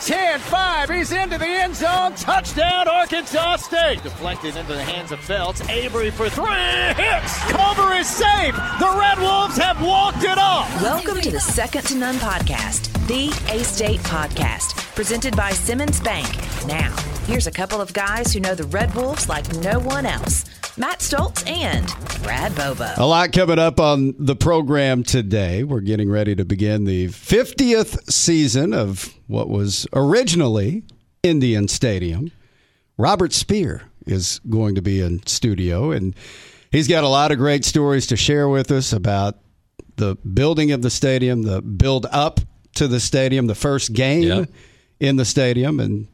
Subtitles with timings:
[0.00, 0.90] 10 5.
[0.90, 2.14] He's into the end zone.
[2.14, 4.02] Touchdown, Arkansas State.
[4.02, 5.66] Deflected into the hands of Felts.
[5.68, 6.44] Avery for three.
[6.96, 7.38] Hits.
[7.50, 8.54] Cover is safe.
[8.78, 10.70] The Red Wolves have walked it off.
[10.82, 16.28] Welcome to the Second to None podcast, the A State podcast, presented by Simmons Bank.
[16.66, 16.94] Now,
[17.26, 20.44] here's a couple of guys who know the Red Wolves like no one else.
[20.78, 21.86] Matt Stoltz and
[22.22, 22.92] Brad Bobo.
[22.98, 25.64] A lot coming up on the program today.
[25.64, 30.84] We're getting ready to begin the 50th season of what was originally
[31.22, 32.30] Indian Stadium.
[32.98, 36.14] Robert Speer is going to be in studio, and
[36.70, 39.38] he's got a lot of great stories to share with us about
[39.96, 42.38] the building of the stadium, the build up
[42.74, 44.50] to the stadium, the first game Yep.
[45.00, 46.06] in the stadium, and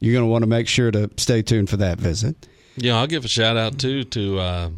[0.00, 2.48] you're going to want to make sure to stay tuned for that visit.
[2.76, 4.70] Yeah, I'll give a shout out too to uh,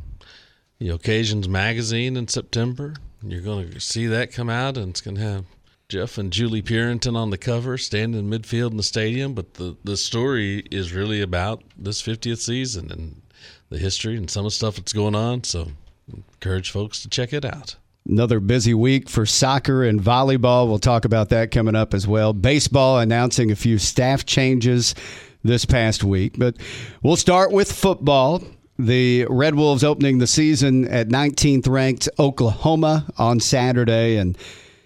[0.78, 2.94] the Occasions magazine in September.
[3.22, 5.44] You're going to see that come out, and it's going to have
[5.90, 9.34] Jeff and Julie Purinton on the cover, standing in midfield in the stadium.
[9.34, 13.20] But the the story is really about this 50th season and
[13.68, 15.44] the history and some of the stuff that's going on.
[15.44, 15.72] So,
[16.10, 17.76] encourage folks to check it out.
[18.08, 20.66] Another busy week for soccer and volleyball.
[20.66, 22.32] We'll talk about that coming up as well.
[22.32, 24.94] Baseball announcing a few staff changes
[25.42, 26.38] this past week.
[26.38, 26.56] But
[27.02, 28.42] we'll start with football.
[28.78, 34.16] The Red Wolves opening the season at 19th ranked Oklahoma on Saturday.
[34.16, 34.36] And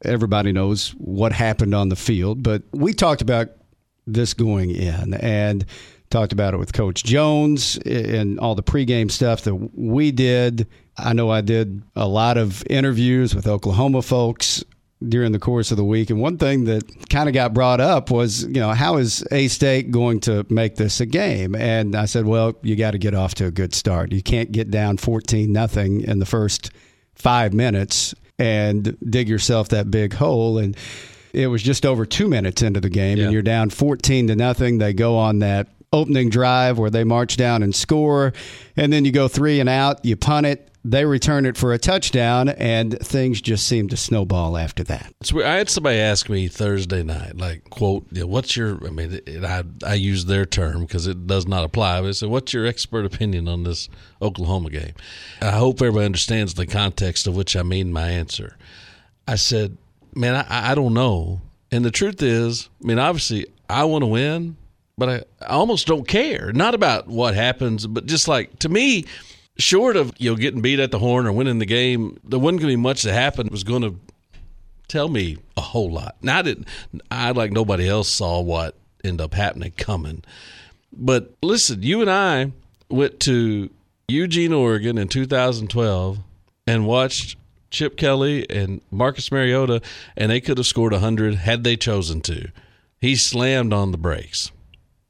[0.04, 2.42] everybody knows what happened on the field.
[2.42, 3.48] But we talked about
[4.06, 5.64] this going in and
[6.10, 10.66] talked about it with Coach Jones and all the pregame stuff that we did.
[10.96, 14.62] I know I did a lot of interviews with Oklahoma folks
[15.06, 16.08] during the course of the week.
[16.08, 19.48] And one thing that kind of got brought up was, you know, how is A
[19.48, 21.54] State going to make this a game?
[21.54, 24.12] And I said, well, you got to get off to a good start.
[24.12, 26.70] You can't get down 14 nothing in the first
[27.14, 30.58] five minutes and dig yourself that big hole.
[30.58, 30.76] And
[31.32, 33.24] it was just over two minutes into the game, Yeah.
[33.24, 34.78] and you're down 14 to nothing.
[34.78, 38.32] They go on that opening drive where they march down and score,
[38.76, 41.78] and then you go three and out, you punt it, they return it for a
[41.78, 45.14] touchdown, and things just seem to snowball after that.
[45.32, 45.46] Weird.
[45.46, 49.64] I had somebody ask me Thursday night, like, quote, what's your, I mean, it, I,
[49.82, 53.06] I use their term because it does not apply, but I said, what's your expert
[53.06, 53.88] opinion on this
[54.20, 54.92] Oklahoma game?
[55.40, 58.58] I hope everybody understands the context of which I mean my answer.
[59.26, 59.78] I said,
[60.14, 61.40] man, I, I don't know.
[61.72, 64.58] And the truth is, I mean, obviously, I want to win,
[64.98, 66.52] but I, I almost don't care.
[66.52, 69.06] Not about what happens, but just like, to me,
[69.58, 72.60] short of, you know, getting beat at the horn or winning the game, there wasn't
[72.60, 73.48] going to be much that happened.
[73.48, 73.96] It was going to
[74.88, 76.16] tell me a whole lot.
[76.22, 76.68] Now I didn't.
[77.10, 80.22] I like nobody else saw what ended up happening coming.
[80.92, 82.52] But listen, you and I
[82.88, 83.70] went to
[84.08, 86.18] Eugene, Oregon in 2012
[86.66, 87.36] and watched
[87.70, 89.80] Chip Kelly and Marcus Mariota,
[90.16, 92.48] and they could have scored 100 had they chosen to.
[93.00, 94.50] He slammed on the brakes.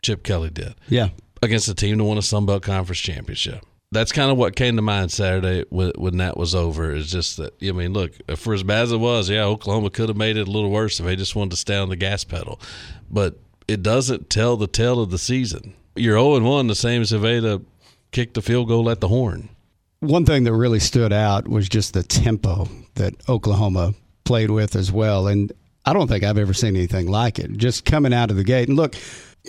[0.03, 1.11] Chip Kelly did Yeah.
[1.43, 3.65] against a team that won a Sun Belt Conference championship.
[3.95, 6.95] That's kind of what came to mind Saturday when, when that was over.
[6.95, 10.09] Is just that I mean, look, for as bad as it was, yeah, Oklahoma could
[10.09, 12.25] have made it a little worse if they just wanted to stay on the gas
[12.25, 12.61] pedal,
[13.11, 15.75] but it doesn't tell the tale of the season.
[15.97, 17.65] You're 0 and 1, the same as if they'd
[18.13, 19.49] kicked the field goal at the horn.
[20.01, 23.95] One thing that really stood out was just the tempo that Oklahoma
[24.25, 25.29] played with as well.
[25.29, 25.53] And
[25.87, 27.53] I don't think I've ever seen anything like it.
[27.57, 28.69] Just coming out of the gate.
[28.69, 28.97] And look,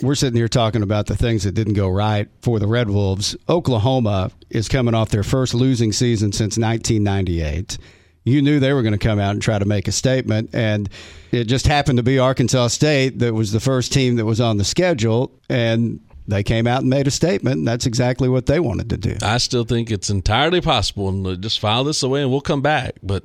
[0.02, 3.36] we're sitting here talking about the things that didn't go right for the Red Wolves.
[3.48, 7.78] Oklahoma is coming off their first losing season since 1998.
[8.24, 10.50] You knew they were going to come out and try to make a statement.
[10.52, 10.90] And
[11.30, 14.56] it just happened to be Arkansas State that was the first team that was on
[14.56, 15.32] the schedule.
[15.48, 17.58] And they came out and made a statement.
[17.58, 19.16] And that's exactly what they wanted to do.
[19.22, 22.96] I still think it's entirely possible, and just file this away, and we'll come back.
[23.02, 23.24] But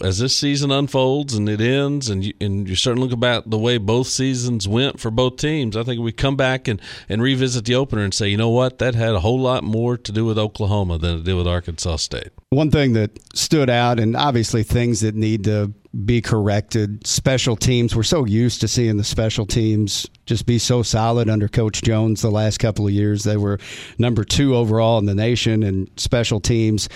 [0.00, 3.50] as this season unfolds and it ends, and you, and you start to look about
[3.50, 7.22] the way both seasons went for both teams, I think we come back and, and
[7.22, 10.12] revisit the opener and say, you know what, that had a whole lot more to
[10.12, 12.28] do with Oklahoma than it did with Arkansas State.
[12.50, 15.72] One thing that stood out, and obviously things that need to
[16.04, 17.94] be corrected, special teams.
[17.94, 22.22] We're so used to seeing the special teams just be so solid under Coach Jones
[22.22, 23.24] the last couple of years.
[23.24, 23.58] They were
[23.98, 26.88] number two overall in the nation in special teams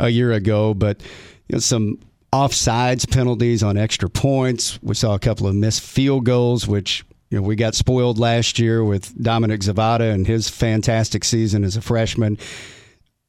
[0.00, 1.00] a year ago, but
[1.48, 2.00] you know, some
[2.32, 4.82] offsides penalties on extra points.
[4.82, 8.58] We saw a couple of missed field goals, which you know we got spoiled last
[8.58, 12.36] year with Dominic Zvada and his fantastic season as a freshman.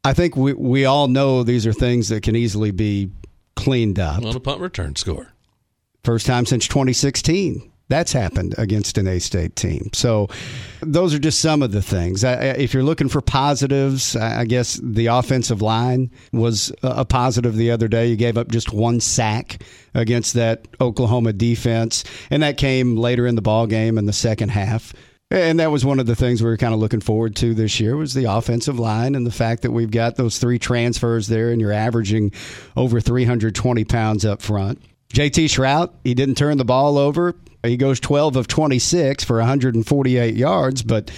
[0.03, 3.11] I think we we all know these are things that can easily be
[3.55, 4.23] cleaned up.
[4.23, 5.33] On a punt return score.
[6.03, 9.89] First time since 2016 That's happened against an A State team.
[9.91, 10.29] So
[10.81, 12.23] those are just some of the things.
[12.23, 17.89] If you're looking for positives, I guess the offensive line was a positive the other
[17.89, 18.07] day.
[18.07, 19.61] You gave up just one sack
[19.93, 24.51] against that Oklahoma defense, and that came later in the ball game in the second
[24.51, 24.93] half.
[25.31, 27.79] And that was one of the things we were kind of looking forward to this
[27.79, 31.51] year was the offensive line and the fact that we've got those three transfers there
[31.51, 32.33] and you're averaging
[32.75, 34.81] over 320 pounds up front.
[35.13, 37.33] JT Shrout, he didn't turn the ball over.
[37.63, 41.09] He goes 12 of 26 for 148 yards, but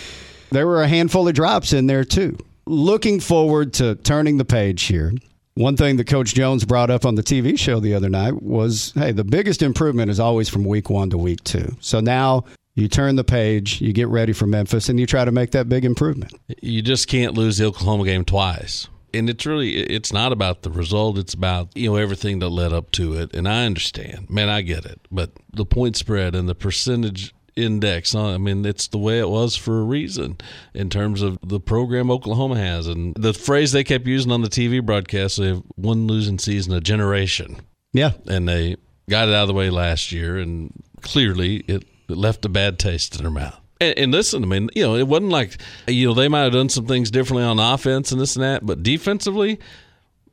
[0.51, 2.37] there were a handful of drops in there too.
[2.67, 5.11] Looking forward to turning the page here.
[5.55, 8.91] One thing that Coach Jones brought up on the TV show the other night was
[8.95, 11.75] hey, the biggest improvement is always from week one to week two.
[11.79, 12.45] So now
[12.75, 15.69] you turn the page, you get ready for Memphis, and you try to make that
[15.69, 16.33] big improvement.
[16.61, 18.87] You just can't lose the Oklahoma game twice.
[19.13, 22.73] And it's really it's not about the result it's about you know everything that led
[22.73, 23.35] up to it.
[23.35, 24.27] And i understand.
[24.27, 25.01] Man i get it.
[25.11, 29.55] But the point spread and the percentage index i mean it's the way it was
[29.55, 30.35] for a reason
[30.73, 32.87] in terms of the program oklahoma has.
[32.87, 36.73] And the phrase they kept using on the tv broadcast they have one losing season
[36.73, 37.57] a generation.
[37.91, 38.13] Yeah.
[38.25, 38.77] And they
[39.07, 42.79] got it out of the way last year and clearly it, it left a bad
[42.79, 45.57] taste in their mouth and, and, listen, I mean, you know, it wasn't like
[45.87, 48.65] you know they might have done some things differently on offense and this and that,
[48.65, 49.59] but defensively,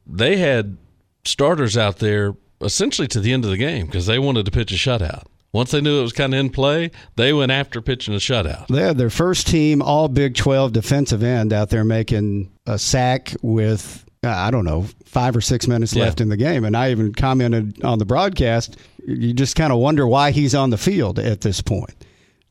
[0.06, 0.76] they had
[1.24, 4.72] starters out there essentially to the end of the game because they wanted to pitch
[4.72, 5.24] a shutout.
[5.52, 8.68] Once they knew it was kind of in play, they went after pitching a shutout.
[8.68, 13.34] They had their first team All Big 12 defensive end out there making a sack
[13.42, 16.04] with I don't know, five or six minutes yeah.
[16.04, 16.64] left in the game.
[16.64, 18.76] And I even commented on the broadcast,
[19.06, 21.94] you just kind of wonder why he's on the field at this point.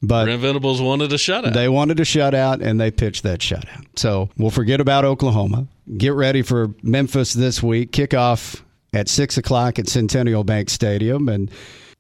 [0.02, 1.54] But Brent Venables wanted a shutout.
[1.54, 3.86] They wanted a shutout, and they pitched that shutout.
[3.98, 5.68] So we'll forget about Oklahoma.
[5.98, 7.92] Get ready for Memphis this week.
[7.92, 8.62] Kickoff
[8.94, 11.52] at six o'clock at Centennial Bank Stadium, and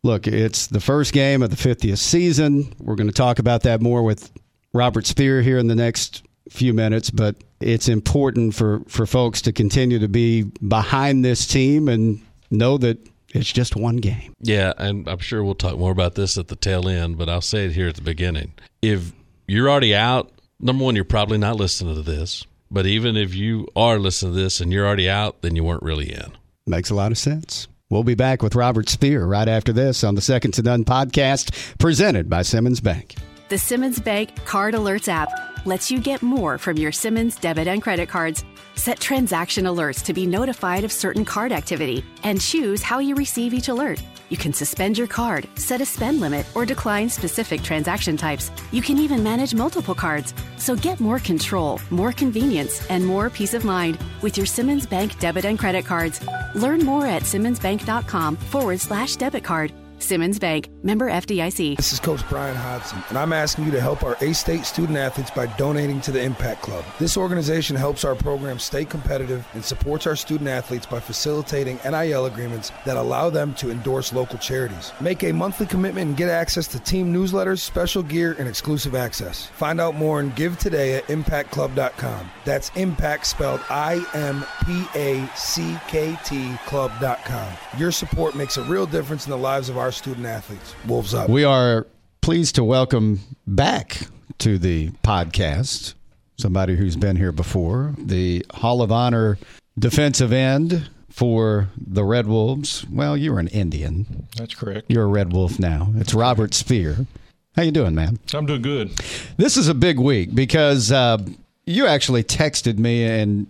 [0.02, 2.74] look, it's the first game of the 50th season.
[2.80, 4.32] We're going to talk about that more with
[4.74, 9.52] Robert Speer here in the next few minutes, but it's important for, for folks to
[9.52, 12.22] continue to be behind this team and
[12.52, 12.98] know that
[13.34, 14.34] it's just one game.
[14.40, 17.42] Yeah, and I'm sure we'll talk more about this at the tail end, but I'll
[17.42, 18.54] say it here at the beginning.
[18.82, 19.12] If
[19.48, 22.46] you're already out, number one, you're probably not listening to this.
[22.72, 25.82] But even if you are listening to this and you're already out, then you weren't
[25.82, 26.32] really in.
[26.68, 27.68] Makes a lot of sense.
[27.90, 31.78] We'll be back with Robert Speer right after this on the Second to None podcast,
[31.80, 33.16] presented by Simmons Bank.
[33.50, 37.82] The Simmons Bank Card Alerts app lets you get more from your Simmons debit and
[37.82, 38.44] credit cards
[38.80, 43.54] Set transaction alerts to be notified of certain card activity and choose how you receive
[43.54, 44.02] each alert.
[44.30, 48.52] You can suspend your card, set a spend limit, or decline specific transaction types.
[48.72, 50.34] You can even manage multiple cards.
[50.56, 55.20] So get more control, more convenience, and more peace of mind with your Simmons Bank
[55.20, 56.22] debit and credit cards.
[56.56, 59.74] Learn more at simmonsbank.com forward slash debit card.
[60.02, 61.78] Simmons Bank, member FDIC.
[61.78, 64.98] This is Coach Bryan Hodgson, and I'm asking you to help our A State student
[64.98, 66.86] athletes by donating to the Impact Club.
[67.00, 72.26] This organization helps our program stay competitive and supports our student athletes by facilitating NIL
[72.26, 74.92] agreements that allow them to endorse local charities.
[75.02, 79.48] Make a monthly commitment and get access to team newsletters, special gear, and exclusive access.
[79.48, 82.30] Find out more and give today at impactclub.com.
[82.46, 87.54] That's impact spelled I M P A C K T club.com.
[87.78, 90.76] Your support makes a real difference in the lives of our our student athletes.
[90.88, 91.32] Wolves up.
[91.32, 91.88] We are
[92.22, 94.02] pleased to welcome back
[94.38, 95.96] to the podcast
[96.38, 99.40] somebody who's been here before, the Hall of Honor
[99.80, 102.86] defensive end for the Red Wolves.
[102.92, 104.28] Well, you're an Indian.
[104.38, 104.92] That's correct.
[104.92, 105.92] You're a Red Wolf now.
[105.96, 107.08] It's Robert Speer.
[107.56, 108.20] How you doing, man?
[108.32, 108.92] I'm doing good.
[109.38, 111.18] This is a big week because uh,
[111.66, 113.48] you actually texted me and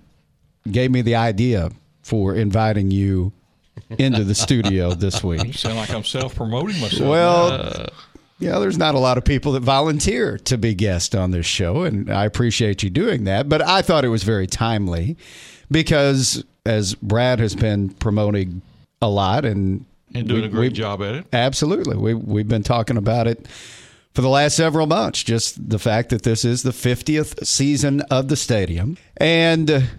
[0.71, 3.33] gave me the idea for inviting you
[3.97, 5.43] into the studio this week.
[5.43, 7.09] You sound like I'm self promoting myself.
[7.09, 7.87] Well, uh,
[8.39, 11.83] yeah, there's not a lot of people that volunteer to be guests on this show,
[11.83, 13.49] and I appreciate you doing that.
[13.49, 15.17] But I thought it was very timely
[15.69, 18.61] because, as Brad has been promoting
[19.01, 22.63] a lot and and doing we, a great job at it, absolutely, we we've been
[22.63, 23.45] talking about it
[24.13, 25.21] for the last several months.
[25.21, 29.89] Just the fact that this is the 50th season of the stadium, and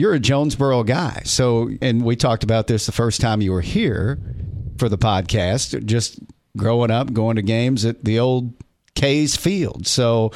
[0.00, 1.20] you're a Jonesboro guy.
[1.24, 4.18] So, and we talked about this the first time you were here
[4.78, 6.18] for the podcast, just
[6.56, 8.54] growing up, going to games at the old
[8.94, 9.86] Kays Field.
[9.86, 10.32] So,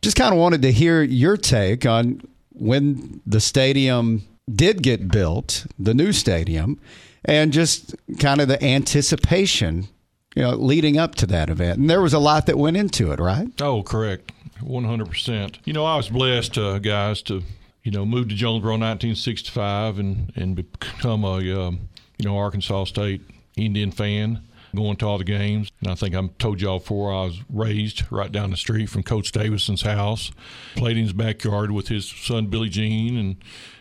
[0.00, 5.66] just kind of wanted to hear your take on when the stadium did get built,
[5.78, 6.80] the new stadium,
[7.24, 9.86] and just kind of the anticipation,
[10.34, 11.78] you know, leading up to that event.
[11.78, 13.48] And there was a lot that went into it, right?
[13.60, 14.32] Oh, correct.
[14.60, 15.58] 100%.
[15.64, 17.42] You know, I was blessed, uh, guys, to
[17.82, 22.84] you know, moved to Jonesboro in 1965 and and become a um, you know Arkansas
[22.84, 23.22] State
[23.56, 24.42] Indian fan.
[24.74, 25.70] going to all the games.
[25.82, 29.02] And I think I told y'all before I was raised right down the street from
[29.02, 30.30] Coach Davidson's house.
[30.76, 33.36] Played in his backyard with his son Billy Jean and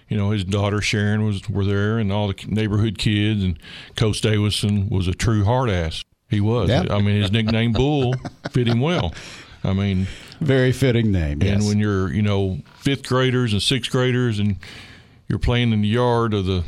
[0.10, 3.58] you know his daughter Sharon was were there and all the neighborhood kids and
[3.96, 6.04] Coach Davidson was a true hard ass.
[6.30, 6.70] He was.
[6.70, 6.86] Yeah.
[6.90, 8.16] I mean his nickname Bull
[8.52, 9.14] fit him well.
[9.64, 10.08] I mean
[10.42, 11.34] Very fitting name.
[11.34, 11.68] and yes.
[11.68, 14.58] when you're, you know, fifth graders and sixth graders, and
[15.28, 16.64] you're playing in the yard of the,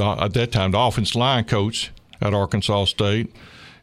[0.00, 3.34] at that time the offense line coach at Arkansas State,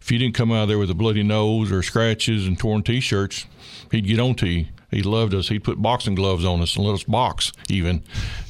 [0.01, 2.81] if you didn't come out of there with a bloody nose or scratches and torn
[2.81, 3.45] T-shirts,
[3.91, 4.67] he'd get on to you.
[4.95, 5.49] He loved us.
[5.49, 8.01] He'd put boxing gloves on us and let us box even.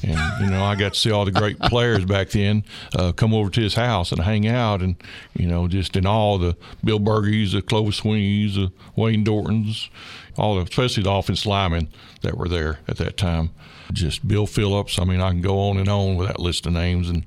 [0.04, 2.62] And you know, I got to see all the great players back then
[2.94, 4.94] uh, come over to his house and hang out, and
[5.34, 9.88] you know, just in all the Bill Bergeys, the Clovis Swinneys, the Wayne Dortons,
[10.36, 11.88] all the, especially the offense linemen
[12.22, 13.50] that were there at that time.
[13.92, 15.00] Just Bill Phillips.
[15.00, 17.24] I mean, I can go on and on with that list of names, and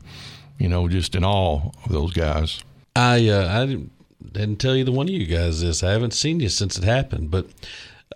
[0.58, 2.64] you know, just in all of those guys.
[2.96, 3.92] I uh, I didn't,
[4.32, 5.84] didn't tell either one of you guys this.
[5.84, 7.48] I haven't seen you since it happened, but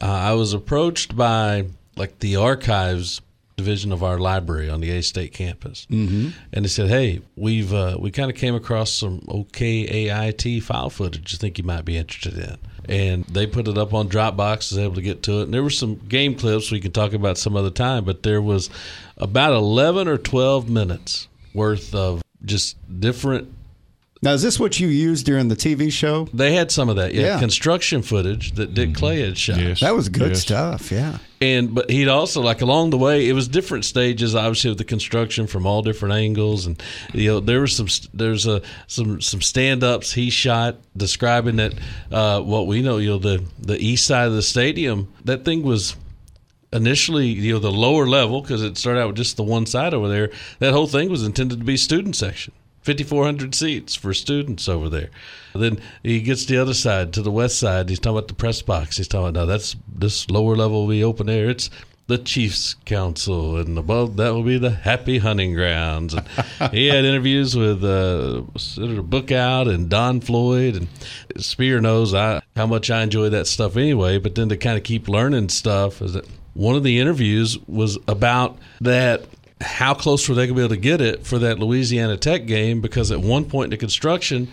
[0.04, 3.22] uh, I was approached by like the archives
[3.56, 6.30] division of our library on the A State campus, mm-hmm.
[6.52, 11.32] and they said, "Hey, we've uh, we kind of came across some OKAIT file footage.
[11.32, 12.58] You think you might be interested in?"
[12.90, 14.72] And they put it up on Dropbox.
[14.72, 17.14] Was able to get to it, and there were some game clips we can talk
[17.14, 18.04] about some other time.
[18.04, 18.70] But there was
[19.18, 23.54] about eleven or twelve minutes worth of just different
[24.24, 26.26] now, is this what you used during the TV show?
[26.34, 27.22] They had some of that, yeah.
[27.34, 27.40] Yeah.
[27.40, 29.60] Construction footage that Dick Clay had shot.
[29.60, 29.82] Yes.
[29.82, 30.42] That was good Yes.
[30.42, 30.92] stuff.
[30.92, 31.18] Yeah.
[31.42, 34.86] And but he'd also like along the way, it was different stages, obviously of the
[34.86, 36.82] construction from all different angles, and
[37.14, 41.74] you know there was some there's a some some stand ups he shot describing that
[42.12, 45.64] uh, what we know, you know the the east side of the stadium, that thing
[45.64, 45.98] was
[46.72, 49.94] initially you know the lower level because it started out with just the one side
[49.94, 50.32] over there.
[50.60, 52.54] That whole thing was intended to be student section.
[52.84, 55.10] 5,400 seats for students over there.
[55.56, 57.90] Then he gets the other side to the west side.
[57.90, 58.98] He's talking about the press box.
[58.98, 61.50] He's talking about now that's this lower level will be open air.
[61.50, 61.70] It's
[62.08, 66.14] the Chiefs Council, and above that will be the Happy Hunting Grounds.
[66.14, 66.28] And
[66.72, 70.88] he had interviews with uh, Senator Bookout and Don Floyd, and
[71.42, 74.18] Speer knows I, how much I enjoy that stuff anyway.
[74.18, 77.98] But then to kind of keep learning stuff is that one of the interviews was
[78.08, 79.26] about that
[79.64, 82.46] how close were they going to be able to get it for that Louisiana Tech
[82.46, 82.82] game?
[82.82, 84.50] Because at one point in the construction,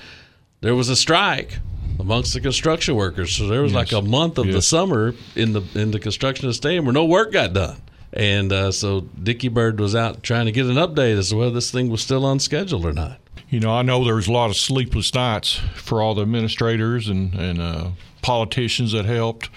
[0.60, 1.58] there was a strike
[1.98, 3.34] amongst the construction workers.
[3.34, 6.50] So there was like a month of the summer in the in the construction of
[6.50, 7.76] the stadium where no work got done.
[8.12, 11.52] And uh, so Dickie Bird was out trying to get an update as to whether
[11.52, 13.20] this thing was still on schedule or not.
[13.50, 17.08] You know, I know there was a lot of sleepless nights for all the administrators
[17.08, 17.90] and and uh,
[18.22, 19.50] politicians that helped.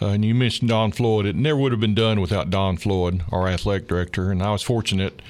[0.00, 1.26] Uh, and you mentioned Don Floyd.
[1.26, 4.30] It never would have been done without Don Floyd, our athletic director.
[4.30, 5.20] And I was fortunate.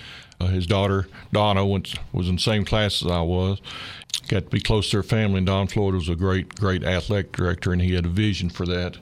[0.41, 3.61] Uh, his daughter Donna went, was in the same class as I was.
[4.29, 5.39] Got to be close to her family.
[5.39, 8.65] And Don Floyd was a great, great athletic director, and he had a vision for
[8.67, 8.97] that.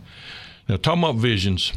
[0.71, 1.75] Now, talking about visions,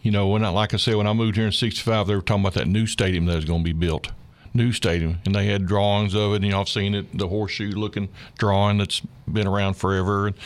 [0.00, 2.22] you know, when I, like I said, when I moved here in '65, they were
[2.22, 4.08] talking about that new stadium that was going to be built
[4.54, 6.36] new stadium, and they had drawings of it.
[6.36, 9.00] And, you know, I've seen it, the horseshoe-looking drawing that's
[9.30, 10.28] been around forever.
[10.28, 10.36] And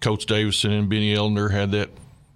[0.00, 1.90] Coach Davidson and Bennie Ellender had that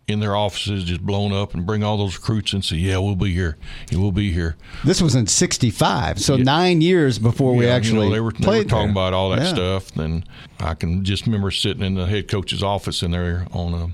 [0.09, 3.14] in their offices, just blown up, and bring all those recruits and say, "Yeah, we'll
[3.14, 3.57] be here.
[3.90, 8.04] Yeah, we'll be here." This was in '65, so nine years before we actually you
[8.09, 8.90] know, they were, they were talking there.
[8.90, 9.54] about all that Yeah.
[9.54, 9.97] stuff.
[9.97, 10.25] And
[10.59, 13.88] I can just remember sitting in the head coach's office in there on a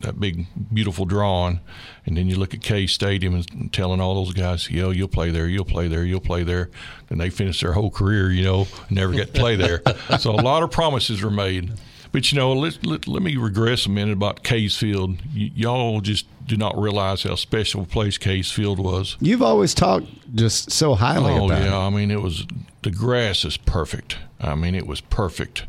[0.00, 1.60] that big beautiful drawing,
[2.04, 5.30] and then you look at Kays Stadium and telling all those guys, "Yo, you'll play
[5.30, 6.70] there, you'll play there, you'll play there,"
[7.08, 9.82] and they finish their whole career, you know, never get to play there.
[10.18, 11.72] so a lot of promises were made.
[12.12, 15.18] But you know, let, let, let me regress a minute about Kays Field.
[15.34, 19.16] Y- y'all just do not realize how special a place Kays Field was.
[19.20, 21.86] You've always talked just so highly Oh about yeah, it.
[21.86, 22.46] I mean it was
[22.82, 24.18] the grass is perfect.
[24.40, 25.66] I mean it was perfect,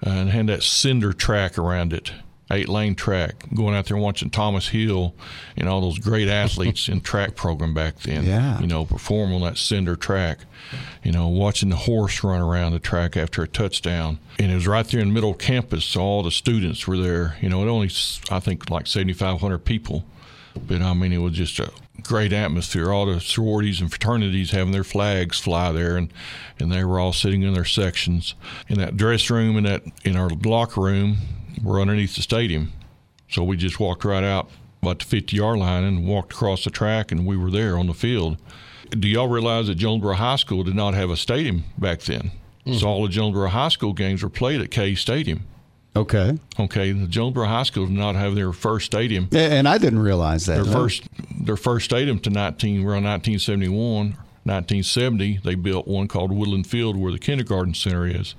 [0.00, 2.12] and had that cinder track around it,
[2.50, 3.44] eight lane track.
[3.54, 5.14] Going out there watching Thomas Hill
[5.56, 8.24] and all those great athletes in track program back then.
[8.24, 8.60] Yeah.
[8.60, 10.40] you know, perform on that cinder track.
[11.02, 14.66] You know, watching the horse run around the track after a touchdown, and it was
[14.66, 15.84] right there in the middle of campus.
[15.84, 17.36] So all the students were there.
[17.40, 17.90] You know, it only
[18.30, 20.04] I think like seventy five hundred people.
[20.66, 21.70] But I mean, it was just a
[22.02, 22.90] great atmosphere.
[22.90, 26.12] All the sororities and fraternities having their flags fly there, and,
[26.58, 28.34] and they were all sitting in their sections.
[28.68, 31.18] In that dress room and that in our locker room,
[31.62, 32.72] were underneath the stadium.
[33.30, 34.50] So we just walked right out
[34.82, 37.86] about the 50 yard line and walked across the track, and we were there on
[37.86, 38.38] the field.
[38.90, 42.30] Do y'all realize that Jonesboro High School did not have a stadium back then?
[42.64, 42.74] Hmm.
[42.74, 45.44] So all the Jonesboro High School games were played at Kays Stadium.
[45.96, 49.98] Okay, Okay, the Jonesboro High School did not have their first stadium and I didn't
[49.98, 50.54] realize that.
[50.54, 50.72] their no.
[50.72, 51.08] first
[51.40, 57.12] their first stadium to 19 around 1971 1970, they built one called Woodland Field where
[57.12, 58.34] the kindergarten center is.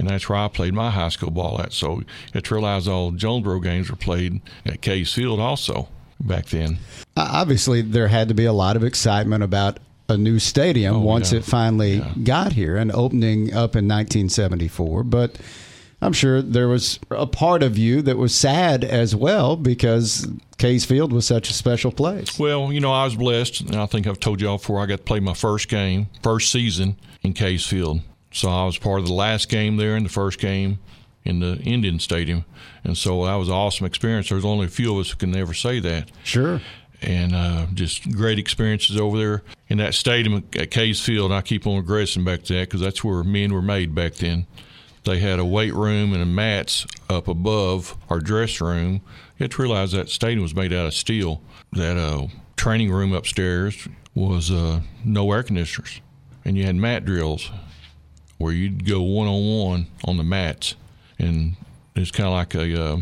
[0.00, 1.74] And that's where I played my high school ball at.
[1.74, 5.88] So you have to realize all Jonesboro games were played at Kays Field also
[6.18, 6.78] back then.
[7.16, 9.78] Uh, obviously, there had to be a lot of excitement about
[10.08, 11.40] a new stadium Oh, once yeah.
[11.40, 12.12] it finally Yeah.
[12.24, 15.04] got here and opening up in 1974.
[15.04, 15.36] But
[16.00, 20.26] I'm sure there was a part of you that was sad as well because
[20.56, 22.38] Kays Field was such a special place.
[22.38, 24.80] Well, you know, I was blessed, and I think I've told y'all before.
[24.80, 28.00] I got to play my first game, first season in Kays Field.
[28.32, 30.78] So I was part of the last game there and the first game
[31.24, 32.44] in the Indian Stadium,
[32.84, 34.28] and so that was an awesome experience.
[34.30, 36.10] There's only a few of us who can ever say that.
[36.24, 36.60] Sure.
[37.02, 41.32] and uh, just great experiences over there in that stadium at Kays Field.
[41.32, 44.46] I keep on regressing back to that because that's where men were made back then.
[45.04, 49.00] They had a weight room and a mats up above our dress room.
[49.38, 51.42] You have to realize that stadium was made out of steel.
[51.72, 56.00] That uh, training room upstairs was uh, no air conditioners,
[56.44, 57.50] and you had mat drills
[58.40, 60.74] where you'd go one on one on the mats,
[61.18, 61.56] and
[61.94, 63.00] it's kind of like a uh,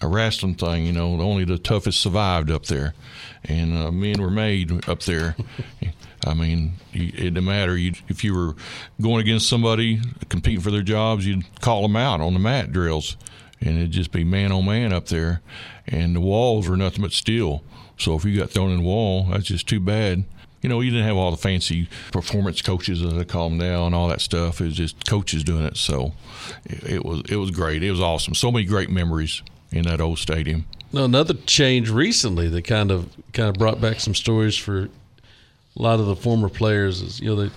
[0.00, 1.20] a wrestling thing, you know.
[1.20, 2.92] Only the toughest survived up there,
[3.44, 5.36] and uh, men were made up there.
[6.26, 7.76] I mean, it didn't matter.
[7.76, 8.56] You, if you were
[9.00, 13.16] going against somebody competing for their jobs, you'd call them out on the mat drills,
[13.60, 15.40] and it'd just be man on man up there.
[15.86, 17.62] And the walls were nothing but steel.
[17.96, 20.24] So if you got thrown in the wall, that's just too bad.
[20.62, 23.86] You know, you didn't have all the fancy performance coaches, as they call them now,
[23.86, 24.60] and all that stuff.
[24.60, 25.76] It was just coaches doing it.
[25.76, 26.12] So
[26.64, 27.82] it, was it was great.
[27.82, 28.34] It was awesome.
[28.34, 30.66] So many great memories in that old stadium.
[30.92, 34.88] No, another change recently that kind of kind of brought back some stories for
[35.76, 37.50] a lot of the former players is you know they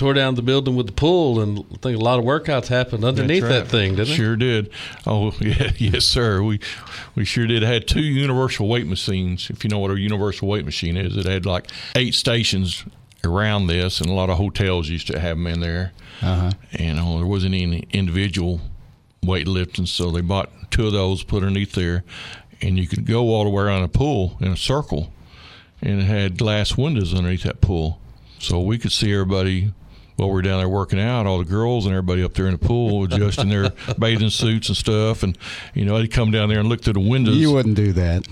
[0.00, 3.04] tore down the building with the pool and I think a lot of workouts happened
[3.04, 3.50] underneath right.
[3.50, 4.70] that thing, didn't sure did.
[5.06, 6.42] Oh yeah, yes sir.
[6.42, 6.58] We
[7.14, 7.62] we sure did.
[7.62, 9.50] Had two universal weight machines.
[9.50, 12.82] If you know what a universal weight machine is, it had like eight stations
[13.24, 15.92] around this, and a lot of hotels used to have them in there.
[16.22, 16.50] Uh-huh.
[16.72, 18.62] And uh, there wasn't any individual
[19.22, 22.04] weightlifting, so they bought two of those, put underneath there,
[22.62, 25.12] and you could go all the way around a pool in a circle,
[25.82, 28.00] and it had glass windows underneath that pool,
[28.38, 29.74] so we could see everybody
[30.20, 32.52] while we were down there working out, all the girls and everybody up there in
[32.52, 35.36] the pool, just in their bathing suits and stuff, and
[35.74, 37.36] you know they'd come down there and look through the windows.
[37.36, 38.28] You wouldn't do that.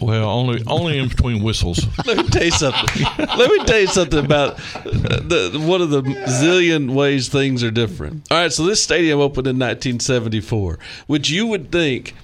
[0.00, 1.86] well, only only in between whistles.
[2.06, 3.06] Let me tell you something.
[3.18, 7.70] Let me tell you something about the, the one of the zillion ways things are
[7.70, 8.26] different.
[8.32, 12.14] All right, so this stadium opened in 1974, which you would think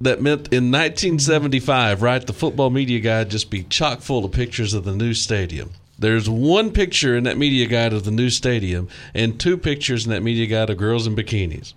[0.00, 2.26] that meant in 1975, right?
[2.26, 5.72] The football media guide just be chock full of pictures of the new stadium.
[5.98, 10.12] There's one picture in that media guide of the new stadium, and two pictures in
[10.12, 11.72] that media guide of girls in bikinis.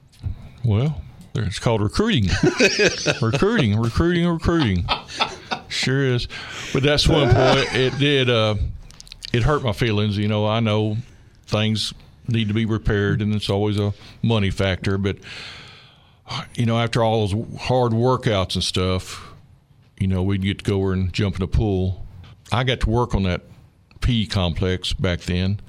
[0.64, 1.02] Well,
[1.36, 2.30] it's called recruiting.
[3.22, 4.86] recruiting, recruiting, recruiting.
[5.70, 6.28] Sure is.
[6.74, 7.74] But that's one point.
[7.74, 8.30] It did.
[8.30, 8.56] Uh,
[9.32, 10.18] it hurt my feelings.
[10.18, 10.98] You know, I know
[11.48, 11.94] things
[12.28, 14.98] need to be repaired, and it's always a money factor.
[14.98, 15.18] But
[16.56, 19.34] you know, after all those hard workouts and stuff,
[19.98, 22.06] you know, we'd get to go over and jump in the pool.
[22.52, 23.42] I got to work on that
[24.02, 25.60] P complex back then,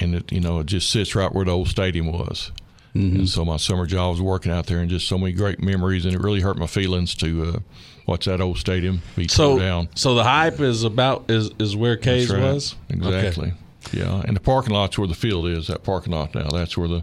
[0.00, 2.52] and it, you know, it just sits right where the old stadium was.
[2.94, 6.04] And so my summer job was working out there, and just so many great memories,
[6.04, 7.58] and it really hurt my feelings to uh,
[8.06, 9.88] watch that old stadium be So, torn down.
[9.94, 12.42] so the hype is about is is where Kays right.
[12.42, 13.54] was exactly.
[13.88, 13.98] Okay.
[13.98, 15.68] Yeah, and the parking lot's where the field is.
[15.68, 16.50] That parking lot now.
[16.50, 17.02] That's where the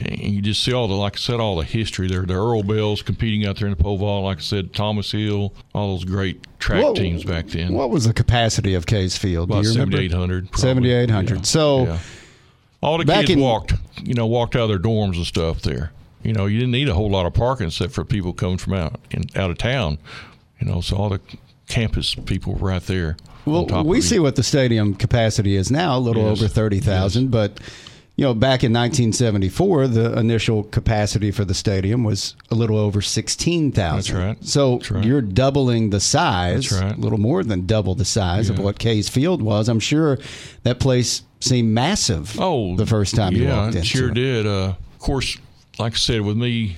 [0.00, 2.22] and you just see all the like I said, all the history there.
[2.22, 4.24] The Earl Bells competing out there in the pole vault.
[4.24, 7.72] Like I said, Thomas Hill, all those great track What- teams back then.
[7.72, 9.48] What was the capacity of Kays Field?
[9.48, 9.96] Do About you remember?
[9.96, 10.56] seventy eight hundred.
[10.56, 11.46] 7,800.
[11.46, 11.98] So
[12.82, 15.92] all the kids in- walked, you know, walked out of their dorms and stuff there.
[16.22, 18.74] You know, you didn't need a whole lot of parking except for people coming from
[18.74, 19.98] out in, out of town.
[20.60, 21.20] You know, so all the
[21.68, 23.16] campus people were right there.
[23.44, 26.38] Well, we see what the stadium capacity is now, a little Yes.
[26.42, 27.30] over 30,000.
[27.30, 27.58] But,
[28.18, 33.00] you know, back in 1974, the initial capacity for the stadium was a little over
[33.00, 33.96] 16,000.
[33.96, 34.44] That's right.
[34.44, 35.04] So That's right.
[35.04, 36.96] you're doubling the size, That's right.
[36.96, 39.68] a little more than double the size of what Kays Field was.
[39.68, 40.18] I'm sure
[40.64, 43.82] that place seemed massive Oh, the first time you walked in.
[43.82, 44.46] it sure did.
[44.46, 45.38] Uh, of course,
[45.78, 46.74] like I said, with me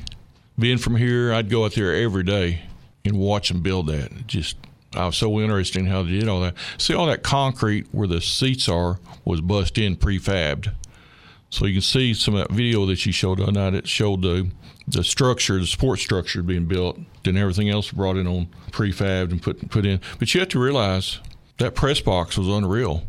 [0.59, 2.61] being from here, I'd go out there every day
[3.03, 4.27] and watch them build that.
[4.27, 4.57] Just
[4.95, 6.55] I was so interested in how they did all that.
[6.77, 10.75] See, all that concrete where the seats are was bust in prefabbed.
[11.51, 13.75] So you can see some of that video that you showed other night.
[13.75, 14.51] It showed the
[14.89, 19.41] the structure, the support structure being built, then everything else brought in on prefabbed and
[19.43, 20.01] put put in.
[20.19, 21.19] But you have to realize
[21.59, 23.05] that press box was unreal.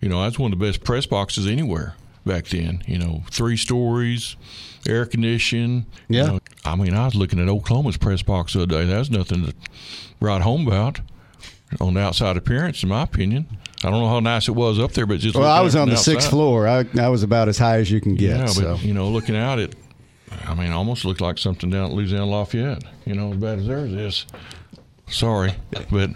[0.00, 2.82] You know, that's one of the best press boxes anywhere back then.
[2.86, 4.36] You know, three stories,
[4.86, 5.86] air conditioning.
[6.08, 6.26] you Yeah.
[6.26, 6.40] know.
[6.64, 8.84] I mean, I was looking at Oklahoma's press box the other day.
[8.84, 9.54] That's nothing to
[10.20, 11.00] write home about
[11.80, 13.46] on the outside appearance, in my opinion.
[13.84, 15.88] I don't know how nice it was up there, but just well, I was on
[15.88, 16.66] the outside, sixth floor.
[16.66, 18.38] I, I was about as high as you can get.
[18.38, 18.74] Yeah, so.
[18.76, 19.74] but you know, looking out it,
[20.46, 22.84] I mean, almost looked like something down at Louisiana Lafayette.
[23.04, 24.26] You know, as bad as theirs is.
[25.08, 26.10] Sorry, but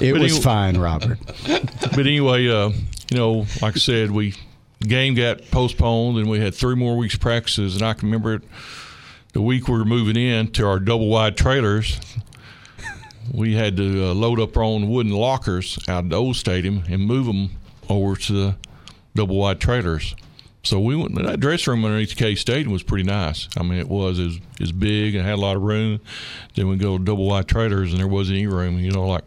[0.00, 1.18] it but was anyway- fine, Robert.
[1.46, 2.70] but anyway, uh,
[3.10, 4.34] you know, like I said, we
[4.80, 8.42] game got postponed, and we had three more weeks practices, and I can remember it,
[9.32, 12.00] the week we were moving in to our double wide trailers.
[13.32, 16.84] We had to uh, load up our own wooden lockers out of the old stadium
[16.88, 17.50] and move them
[17.88, 18.56] over to the
[19.14, 20.14] double wide trailers.
[20.62, 21.14] So we went.
[21.14, 23.48] That dressing room underneath Kays Stadium was pretty nice.
[23.56, 26.00] I mean, it was is is big and had a lot of room.
[26.54, 28.78] Then we go to double wide trailers, and there wasn't any room.
[28.78, 29.24] You know, like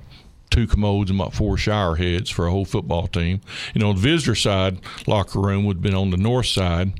[0.49, 3.41] two commodes and about four shower heads for a whole football team.
[3.75, 6.99] You know, the visitor side locker room would have been on the north side,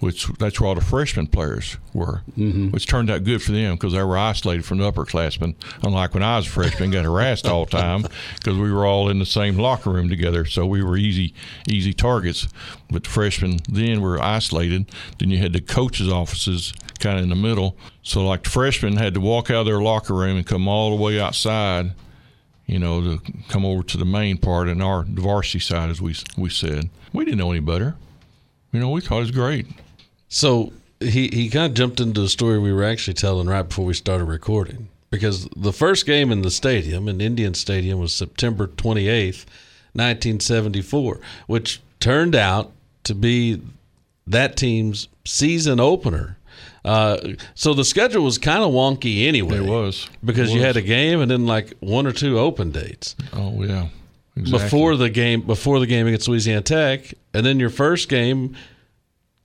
[0.00, 2.70] which that's where all the freshman players were, mm-hmm.
[2.70, 5.54] which turned out good for them because they were isolated from the upperclassmen.
[5.82, 8.02] Unlike when I was a freshman, got harassed all the time
[8.34, 11.34] because we were all in the same locker room together, so we were easy
[11.68, 12.48] easy targets.
[12.90, 14.86] But the freshmen then were isolated.
[15.18, 17.76] Then you had the coaches' offices kind of in the middle.
[18.02, 20.90] So like the freshmen had to walk out of their locker room and come all
[20.96, 21.92] the way outside
[22.66, 26.16] you know, to come over to the main part and our varsity side, as we
[26.36, 26.90] we said.
[27.12, 27.96] We didn't know any better.
[28.72, 29.66] You know, we thought it was great.
[30.28, 33.84] So he, he kind of jumped into the story we were actually telling right before
[33.84, 34.88] we started recording.
[35.10, 39.46] Because the first game in the stadium, in Indian Stadium, was September 28th,
[39.92, 42.72] 1974, which turned out
[43.04, 43.62] to be
[44.26, 46.36] that team's season opener.
[46.84, 47.18] Uh,
[47.54, 49.58] so the schedule was kind of wonky anyway.
[49.58, 50.08] It was.
[50.24, 53.62] Because It you had a game and then like one or two open dates Oh
[53.62, 53.88] yeah,
[54.36, 54.64] exactly.
[54.64, 58.56] before the game before the game against Louisiana Tech, and then your first game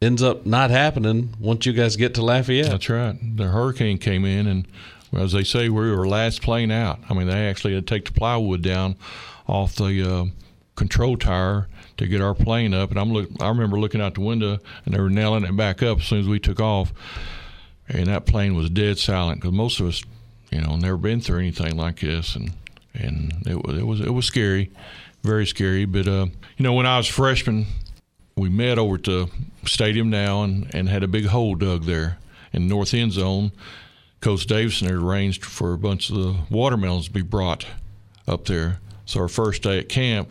[0.02, 2.72] ends up not happening once you guys get to Lafayette.
[2.72, 3.18] That's right.
[3.38, 4.68] The hurricane came in, and
[5.14, 7.00] as they say, we were last plane out.
[7.10, 8.96] I mean, they actually had to take the plywood down
[9.48, 10.26] off the uh,
[10.76, 12.90] control tower to get our plane up.
[12.90, 13.30] And I'm look.
[13.40, 16.20] I remember looking out the window, and they were nailing it back up as soon
[16.20, 16.94] as we took off.
[17.88, 20.04] And that plane was dead silent because most of us,
[20.50, 22.52] you know, never been through anything like this, and
[22.94, 24.72] and it was it was it was scary,
[25.24, 25.86] very scary.
[25.86, 27.66] But uh, you know, when I was freshman,
[28.42, 29.30] we met over at the
[29.66, 32.18] stadium now and, and had a big hole dug there
[32.52, 33.52] in the north end zone.
[34.20, 37.68] Coach Davidson had arranged for a bunch of the watermelons to be brought
[38.28, 38.80] up there.
[39.06, 40.30] So our first day at camp,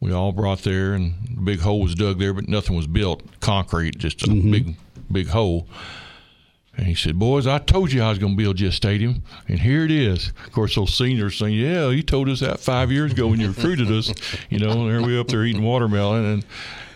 [0.00, 3.22] we all brought there, and the big hole was dug there, but nothing was built.
[3.40, 4.50] Concrete, just a mm-hmm.
[4.50, 4.76] big,
[5.10, 5.68] big hole.
[6.76, 9.22] And he said, "Boys, I told you I was going to build you a stadium,
[9.48, 12.90] and here it is." Of course, those seniors saying, "Yeah, you told us that five
[12.90, 14.12] years ago when you recruited us."
[14.50, 16.44] You know, and there we up there eating watermelon, and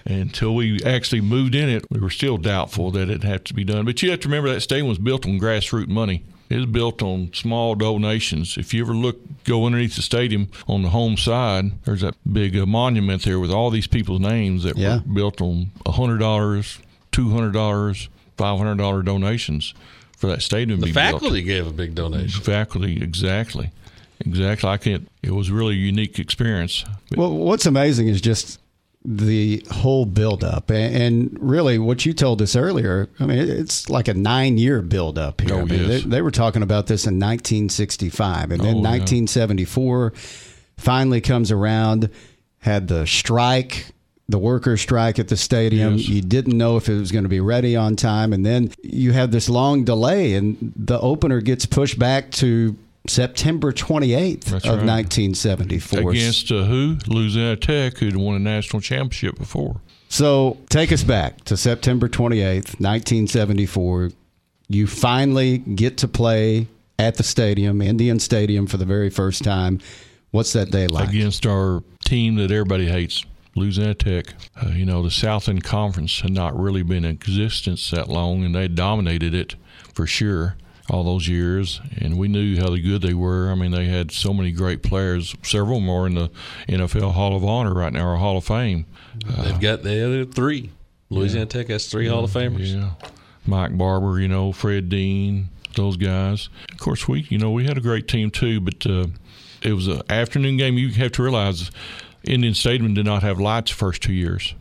[0.05, 3.65] until we actually moved in it, we were still doubtful that it had to be
[3.65, 3.85] done.
[3.85, 6.25] But you have to remember that stadium was built on grassroots money.
[6.49, 8.57] It was built on small donations.
[8.59, 12.57] If you ever look, go underneath the stadium on the home side, there's that big
[12.59, 14.97] uh, monument there with all these people's names that Yeah.
[15.07, 16.81] were built on hundred dollars,
[17.13, 19.75] two hundred dollars, five hundred dollar donations
[20.17, 21.13] for that stadium to the be built.
[21.21, 22.43] faculty gave a big donation.
[22.43, 23.71] Faculty, exactly,
[24.19, 24.69] exactly.
[24.69, 25.09] I can't.
[25.23, 26.85] It was really a unique experience.
[27.17, 28.59] Well, what's amazing is just
[29.05, 33.09] the whole buildup, and, and really what you told us earlier.
[33.19, 35.55] I mean, it's like a nine-year buildup here.
[35.55, 36.03] Oh, I mean, yes.
[36.03, 38.99] they, they were talking about this in 1965, and then Oh, yeah.
[38.99, 40.13] 1974
[40.77, 42.11] finally comes around.
[42.59, 43.87] Had the strike.
[44.29, 45.95] The workers' strike at the stadium.
[45.97, 46.09] Yes.
[46.09, 49.13] You didn't know if it was going to be ready on time, and then you
[49.13, 52.77] have this long delay, and the opener gets pushed back to
[53.11, 54.87] September 28th That's of right.
[54.87, 56.11] 1974.
[56.13, 56.97] Against uh, who?
[57.09, 59.81] Louisiana Tech, who'd won a national championship before.
[60.09, 64.11] So take us back to September 28th, 1974.
[64.69, 66.69] You finally get to play
[67.01, 69.81] at the stadium, Indian Stadium, for the very first time.
[70.31, 71.09] What's that day like?
[71.09, 73.25] against our team that everybody hates,
[73.57, 74.35] Louisiana Tech.
[74.63, 78.55] Uh, you know, the Southland Conference had not really been in existence that long, and
[78.55, 79.57] they dominated it
[79.95, 80.57] for sure
[80.91, 81.81] all those years.
[81.99, 83.51] And we knew how good they were.
[83.51, 85.35] I mean, they had so many great players.
[85.43, 86.31] Several more in the
[86.69, 88.87] NFL Hall of Honor right now, or Hall of Fame.
[89.25, 90.71] They've got the other three.
[91.09, 92.75] Louisiana Tech has three Hall of Famers.
[92.75, 92.91] Yeah,
[93.47, 96.49] Mike Barber, you know, Fred Dean, those guys.
[96.73, 99.07] Of course, we, you know, we had a great team too, but uh,
[99.63, 100.79] it was an afternoon game.
[100.79, 101.71] You have to realize
[102.25, 104.55] Indian Stadium did not have lights the first two years,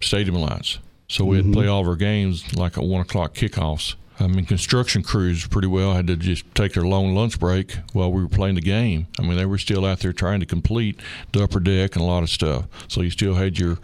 [0.00, 0.78] stadium lights.
[1.08, 3.94] So we had to play all of our games like at one o'clock kickoffs.
[4.18, 8.10] I mean, construction crews pretty well had to just take their long lunch break while
[8.10, 9.06] we were playing the game.
[9.18, 11.00] I mean, they were still out there trying to complete
[11.32, 12.66] the upper deck and a lot of stuff.
[12.88, 13.78] So you still had your,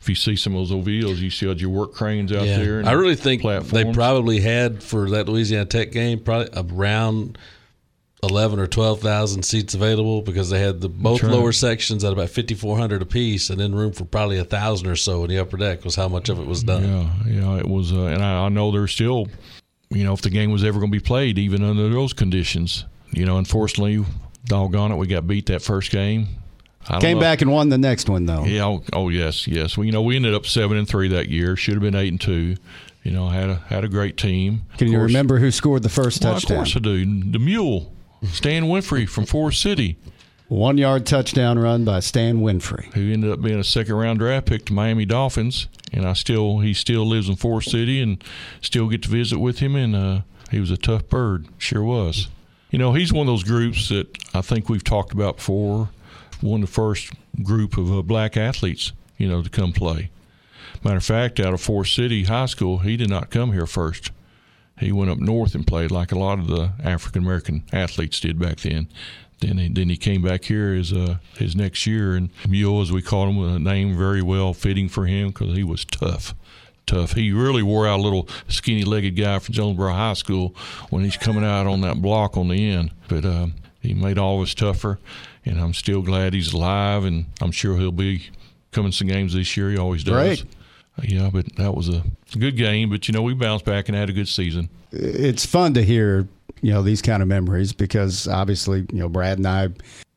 [0.00, 2.80] if you see some of those OVLs, you still had your work cranes out there.
[2.80, 7.38] and I really think they probably had for that Louisiana Tech game probably around
[8.22, 11.32] eleven or twelve thousand seats available because they had the both right.
[11.32, 14.88] lower sections at about fifty four hundred apiece, and then room for probably a thousand
[14.88, 16.82] or so in the upper deck was how much of it was done.
[16.82, 19.28] Yeah, yeah, it was, uh, and I, I know there's still,
[19.90, 22.84] you know, if the game was ever going to be played, even under those conditions,
[23.12, 24.04] you know, unfortunately,
[24.44, 26.28] doggone it, we got beat that first game.
[27.00, 27.20] Came know.
[27.20, 28.44] back and won the next one though.
[28.44, 28.64] Yeah.
[28.64, 29.76] Oh, oh yes, yes.
[29.76, 31.54] Well, you know, we ended up seven and three that year.
[31.54, 32.56] Should have been eight and two.
[33.02, 34.62] You know, had a had a great team.
[34.78, 36.58] Can Of you remember who scored the first Well, touchdown?
[36.58, 37.30] Of course I do.
[37.30, 37.92] The mule,
[38.24, 39.96] Stan Winfrey from Forest City,
[40.48, 42.86] One yard touchdown run by Stan Winfrey.
[42.94, 46.60] who ended up being a second round draft pick to Miami Dolphins, and I still
[46.60, 48.24] he still lives in Forest City and
[48.62, 49.76] still get to visit with him.
[49.76, 52.28] And uh, he was a tough bird, sure was.
[52.70, 55.90] You know, he's one of those groups that I think we've talked about before.
[56.40, 60.10] One of the first group of uh, black athletes, you know, to come play.
[60.82, 64.12] Matter of fact, out of Forest City High School, he did not come here first.
[64.78, 68.38] He went up north and played like a lot of the African American athletes did
[68.38, 68.88] back then.
[69.40, 72.90] Then he, then he came back here as uh, his next year, and Mule, as
[72.90, 76.34] we called him, was a name very well fitting for him because he was tough.
[76.86, 77.12] Tough.
[77.12, 80.56] He really wore out a little skinny legged guy from Jonesboro High School
[80.90, 82.90] when he's coming out on that block on the end.
[83.08, 84.98] But um, he made all of us tougher,
[85.44, 88.30] and I'm still glad he's alive, and I'm sure he'll be
[88.72, 89.70] coming some games this year.
[89.70, 90.14] He always does.
[90.14, 90.44] Great.
[91.02, 92.02] Yeah, but that was a,
[92.34, 92.90] a good game.
[92.90, 94.68] But you know, we bounced back and had a good season.
[94.90, 96.26] It's fun to hear,
[96.62, 99.68] you know, these kind of memories because obviously, you know, Brad and I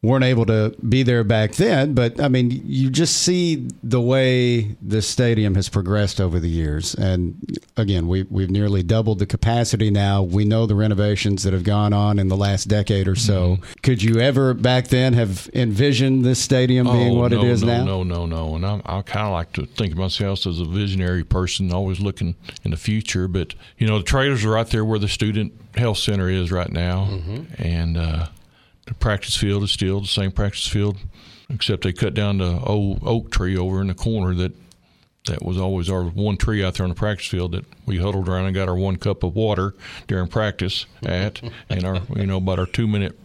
[0.03, 4.75] weren't able to be there back then, but I mean, you just see the way
[4.81, 6.95] the stadium has progressed over the years.
[6.95, 7.37] And
[7.77, 10.23] again, we we've nearly doubled the capacity now.
[10.23, 13.59] We know the renovations that have gone on in the last decade or so.
[13.83, 17.61] Could you ever back then have envisioned this stadium being what Oh, no, it is
[17.63, 17.85] no, now?
[17.85, 18.55] No, no, no.
[18.55, 21.99] And I'm, I kind of like to think of myself as a visionary person, always
[21.99, 22.33] looking
[22.63, 23.27] in the future.
[23.27, 26.71] But you know, the trailers are right there where the student health center is right
[26.71, 27.61] now, Mm-hmm.
[27.63, 28.25] and uh,
[28.91, 30.97] the practice field is still the same practice field,
[31.49, 34.53] except they cut down the old oak tree over in the corner that.
[35.27, 38.27] That was always our one tree out there on the practice field that we huddled
[38.27, 39.75] around and got our one cup of water
[40.07, 43.19] during practice at, and our you know about our two minute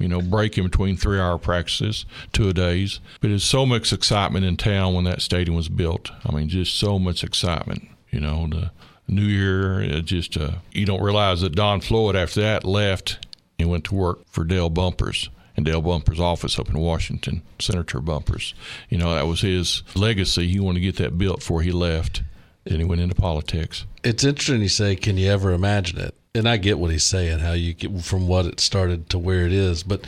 [0.00, 3.00] you know, break in between three hour practices, two a days.
[3.20, 6.10] But there's so much excitement in town when that stadium was built.
[6.24, 7.86] I mean, just so much excitement.
[8.10, 8.70] You know, the
[9.06, 13.26] New Year, just, uh, you don't realize that Don Floyd after that left
[13.60, 15.30] and went to work for Dale Bumpers.
[15.56, 18.54] And Dale Bumpers' office up in Washington, Senator Bumpers.
[18.88, 20.48] You know, that was his legacy.
[20.48, 22.22] He wanted to get that built before he left.
[22.64, 23.84] Then he went into politics.
[24.04, 27.40] It's interesting you say, "Can you ever imagine it?" And I get what he's saying,
[27.40, 29.82] how you get from what it started to where it is.
[29.82, 30.06] But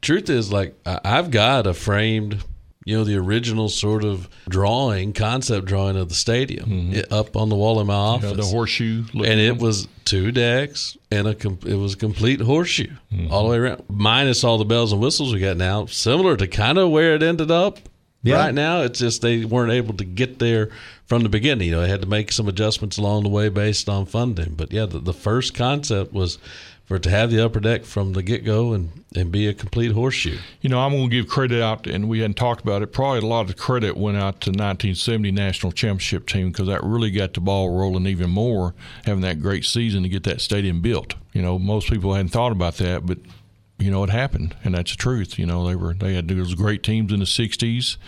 [0.00, 2.44] truth is, like I've got a framed,
[2.88, 7.50] you know, the original sort of drawing, concept drawing of the stadium it- up on
[7.50, 8.30] the wall in my office.
[8.30, 8.38] Mm-hmm.
[8.38, 9.04] Yeah, the horseshoe.
[9.12, 9.60] and it one.
[9.60, 13.30] was two decks and a com- it was a complete horseshoe Mm-hmm.
[13.32, 15.84] all the way around, minus all the bells and whistles we got now.
[15.86, 17.78] Similar to kind of where it ended up.
[18.22, 18.36] Yeah.
[18.36, 20.70] Right now, it's just they weren't able to get there
[21.06, 21.68] from the beginning.
[21.68, 24.54] You know, they had to make some adjustments along the way based on funding.
[24.54, 26.38] But yeah, the, the first concept was
[26.88, 29.92] for to have the upper deck from the get go and, and be a complete
[29.92, 30.38] horseshoe.
[30.62, 32.94] You know, I'm going to give credit out, and we hadn't talked about it.
[32.94, 37.10] Probably a lot of credit went out to 1970 national championship team because that really
[37.10, 38.74] got the ball rolling even more,
[39.04, 41.14] having that great season to get that stadium built.
[41.34, 43.18] You know, most people hadn't thought about that, but
[43.78, 45.38] you know it happened, and that's the truth.
[45.38, 47.98] You know, they were they had those great teams in the '60s,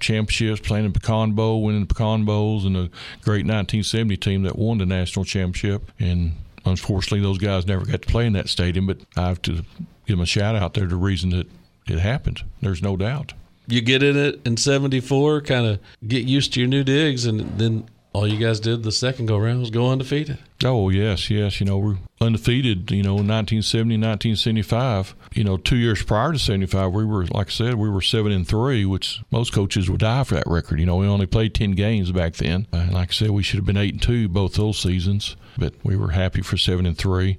[0.00, 2.90] championships, playing in Pecan Bowl, winning Pecan Bowls, and a
[3.22, 5.92] great 1970 team that won the national championship.
[6.00, 6.32] And
[6.64, 8.86] unfortunately, those guys never got to play in that stadium.
[8.86, 9.64] But I have to give
[10.06, 10.74] them a shout out.
[10.74, 11.48] They're the reason that
[11.86, 12.42] it happened.
[12.60, 13.34] There's no doubt.
[13.66, 17.40] You get in it in 74, kind of get used to your new digs, and
[17.58, 20.38] then all you guys did the second go around was go undefeated.
[20.64, 21.60] Oh yes, yes.
[21.60, 22.90] You know we're undefeated.
[22.90, 25.14] You know, 1970, 1975.
[25.34, 28.32] You know, two years prior to 75, we were like I said, we were seven
[28.32, 30.80] and three, which most coaches would die for that record.
[30.80, 32.66] You know, we only played ten games back then.
[32.72, 35.36] Uh, And like I said, we should have been eight and two both those seasons,
[35.56, 37.38] but we were happy for seven and three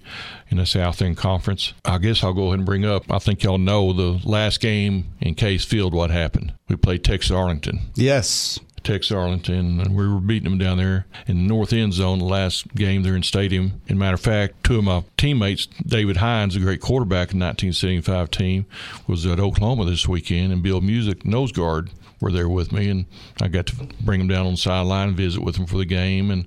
[0.50, 1.74] in the Southland Conference.
[1.86, 3.12] I guess I'll go ahead and bring up.
[3.12, 5.94] I think y'all know the last game in Kays Field.
[5.94, 6.54] What happened?
[6.70, 7.82] We played Texas Arlington.
[7.96, 8.60] Yes.
[8.84, 12.26] Texas Arlington, and we were beating them down there in the north end zone the
[12.26, 13.82] last game there in stadium.
[13.88, 18.32] And matter of fact, two of my teammates, David Hines, a great quarterback in 1975
[18.32, 18.65] team,
[19.08, 21.89] was at Oklahoma this weekend, and Bill Music, nose guard,
[22.20, 23.06] were there with me, and
[23.41, 25.86] I got to bring them down on the sideline and visit with them for the
[25.86, 26.46] game, and,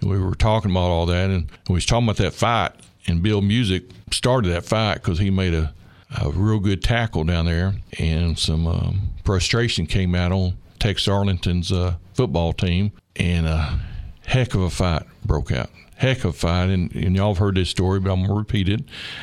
[0.00, 2.72] and we were talking about all that, and we was talking about that fight,
[3.06, 5.72] and Bill Music started that fight because he made a
[6.20, 11.70] a real good tackle down there, and some um, frustration came out on Texas Arlington's
[11.70, 13.78] uh, football team, and a
[14.26, 15.70] heck of a fight broke out.
[15.94, 18.68] heck of a fight, and, and y'all have heard this story, but I'm gonna repeat
[18.68, 18.80] it.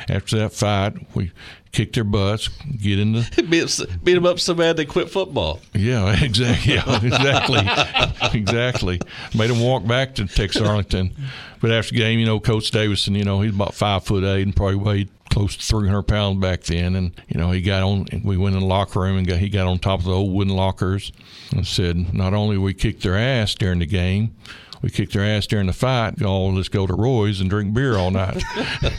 [0.08, 1.32] After that fight, we
[1.70, 5.60] kicked their butts, get in the beat, beat them up so bad they quit football.
[5.74, 9.00] yeah, exactly, yeah, exactly, exactly.
[9.36, 11.14] Made them walk back to Texas Arlington.
[11.60, 14.44] But after the game, you know, Coach Davidson, you know, he's about five foot eight
[14.44, 16.94] and probably weighed close to 300 pounds back then.
[16.96, 19.48] And, you know, he got on, we went in the locker room and got, he
[19.48, 21.12] got on top of the old wooden lockers
[21.52, 24.34] and said, not only we kicked their ass during the game,
[24.82, 26.20] we kicked their ass during the fight.
[26.22, 28.42] Oh, let's go to Roy's and drink beer all night.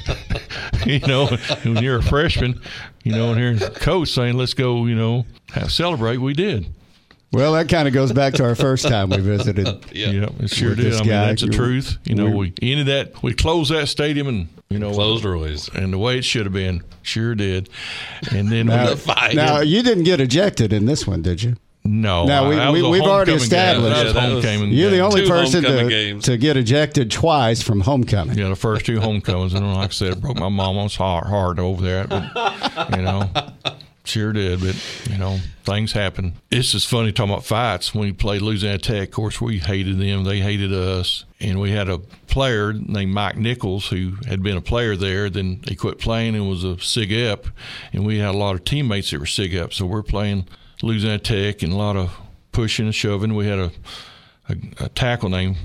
[0.86, 1.28] you know,
[1.64, 2.62] when you're a freshman,
[3.04, 6.74] you know, and hearing coach saying, let's go, you know, have, celebrate, we did.
[7.34, 9.68] Well, that kind of goes back to our first time we visited.
[9.94, 10.10] Yeah.
[10.12, 10.94] Yeah, it sure did.
[10.94, 11.98] I mean, guy, that's the truth.
[12.06, 15.70] You know, we- we ended that, we closed that stadium and, you know, Closed Roy's.
[15.70, 17.70] and the way it should have been, sure did.
[18.32, 19.36] And then Now, we, fight.
[19.36, 21.56] now, you didn't get ejected in this one, did you?
[21.84, 25.88] no, Now, we, we, we've already established- Yeah, that was- You're the only person to,
[25.90, 26.26] games.
[26.26, 28.38] to get ejected twice from homecoming.
[28.38, 31.60] Yeah, the first two homecomings, and like I said, it broke my mama's heart, heart
[31.60, 32.10] over that.
[32.10, 33.30] But you know,
[34.12, 34.60] sure did.
[34.60, 34.76] But
[35.10, 36.34] you know, things happen.
[36.50, 37.94] It's just funny talking about fights.
[37.94, 40.24] When we played Louisiana Tech, of course, we hated them.
[40.24, 41.26] They hated us.
[41.40, 45.30] And we had a player named Mike Nichols who had been a player there.
[45.30, 47.48] Then he quit playing and was a Sig Ep.
[47.94, 49.74] And we had a lot of teammates that were Sig Ep.
[49.74, 50.48] So we're playing
[50.84, 52.16] Louisiana Tech and a lot of
[52.52, 53.34] pushing and shoving.
[53.34, 53.72] We had a
[54.50, 55.58] a, a tackle named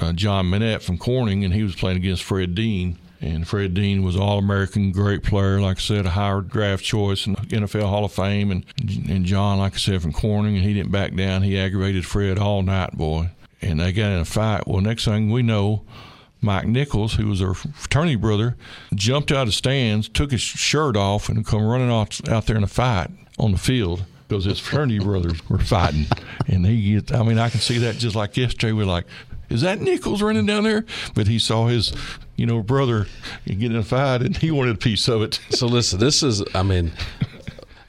[0.00, 2.98] uh, John Minette from Corning, and he was playing against Fred Dean.
[3.22, 7.24] And Fred Dean was All American, great player, like I said, a higher draft choice
[7.24, 8.50] and NFL Hall of Fame.
[8.50, 8.66] And
[9.08, 11.42] and John, like I said, from Corning, and he didn't back down.
[11.42, 13.30] He aggravated Fred all night, boy.
[13.62, 14.66] And they got in a fight.
[14.66, 15.84] Well, next thing we know,
[16.40, 18.56] Mike Nichols, who was our fraternity brother,
[18.92, 22.64] jumped out of stands, took his shirt off, and come running off out there in
[22.64, 23.08] a fight
[23.38, 26.06] on the field because his fraternity brothers were fighting.
[26.48, 28.72] And he, gets, I mean, I can see that just like yesterday.
[28.72, 29.06] We're like,
[29.48, 30.86] is that Nichols running down there?
[31.14, 31.92] But he saw his,
[32.42, 33.06] you know, brother
[33.46, 35.38] get in a fight, and he wanted a piece of it.
[35.50, 36.42] So listen, this is.
[36.56, 36.90] I mean,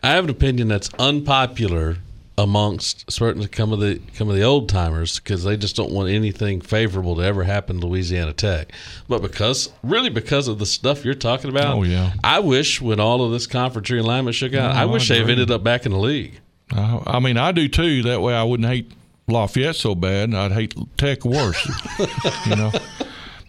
[0.03, 1.97] I have an opinion that's unpopular
[2.37, 6.09] amongst certain some of the some of the old timers because they just don't want
[6.09, 8.71] anything favorable to ever happen to Louisiana Tech.
[9.07, 12.13] But because really because of the stuff you're talking about, Oh, yeah.
[12.23, 15.27] I wish when all of this conference realignment shook out, No, I I wish they've
[15.27, 16.39] ended up back in the league.
[16.71, 18.03] I, I mean, I do too.
[18.03, 18.91] That way, I wouldn't hate
[19.27, 21.67] Lafayette so bad, and I'd hate Tech worse.
[22.45, 22.71] you know,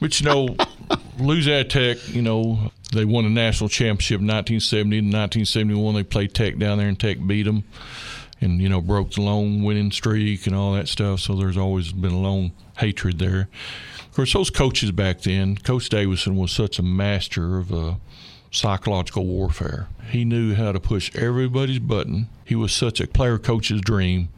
[0.01, 0.57] but you know,
[1.18, 2.09] Louisiana Tech.
[2.09, 5.94] You know, they won a national championship in 1970 and 1971.
[5.94, 7.64] They played Tech down there, and Tech beat them,
[8.40, 11.20] and you know, broke the long winning streak and all that stuff.
[11.20, 13.48] So there's always been a long hatred there.
[14.00, 17.72] Of course, those coaches back then, Coach Davidson was such a master of.
[17.72, 17.94] Uh,
[18.55, 19.88] psychological warfare.
[20.11, 22.29] He knew how to push everybody's button.
[22.44, 24.29] He was such a player coach's dream.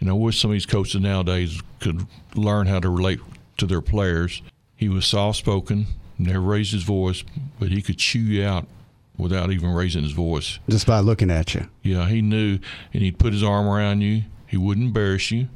[0.00, 3.20] And I wish some of these coaches nowadays could learn how to relate
[3.58, 4.42] to their players.
[4.76, 5.86] He was soft spoken,
[6.20, 7.24] never raised his voice,
[7.58, 8.66] but he could chew you out
[9.16, 10.58] without even raising his voice.
[10.68, 11.68] Just by looking at you.
[11.82, 12.58] Yeah, he knew,
[12.92, 14.24] and he'd put his arm around you.
[14.46, 15.48] He wouldn't embarrass you.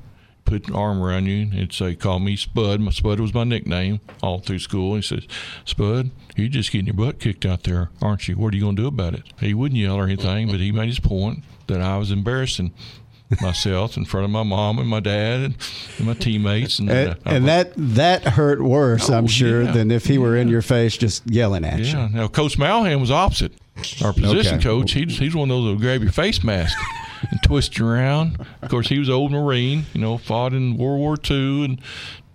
[0.45, 4.01] Put an arm around you and say, "Call me Spud." My Spud was my nickname
[4.23, 4.95] all through school.
[4.95, 5.27] He says,
[5.65, 8.37] "Spud, you're just getting your butt kicked out there, aren't you?
[8.37, 10.71] What are you going to do about it?" He wouldn't yell or anything, but he
[10.71, 12.73] made his point that I was embarrassing
[13.41, 15.55] myself in front of my mom and my dad and,
[15.99, 19.73] and my teammates, and, And, uh, and that that hurt worse, I'm Oh, sure, yeah.
[19.73, 22.09] than if he were in your face just yelling at Yeah.
[22.09, 22.15] you.
[22.15, 23.53] Now, Coach Malham was opposite.
[24.05, 24.63] Our position Okay.
[24.63, 26.77] coach, he's, he's one of those that'll grab your face mask
[27.29, 28.39] and twist you around.
[28.63, 31.81] Of course, he was old Marine, you know, fought in World War II and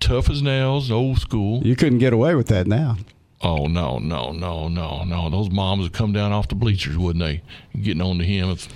[0.01, 1.61] tough as nails, old school.
[1.65, 2.97] You couldn't get away with that now.
[3.41, 5.29] Oh, no, no, no, no, no.
[5.29, 7.41] Those moms would come down off the bleachers, wouldn't they?
[7.81, 8.67] Getting on to him if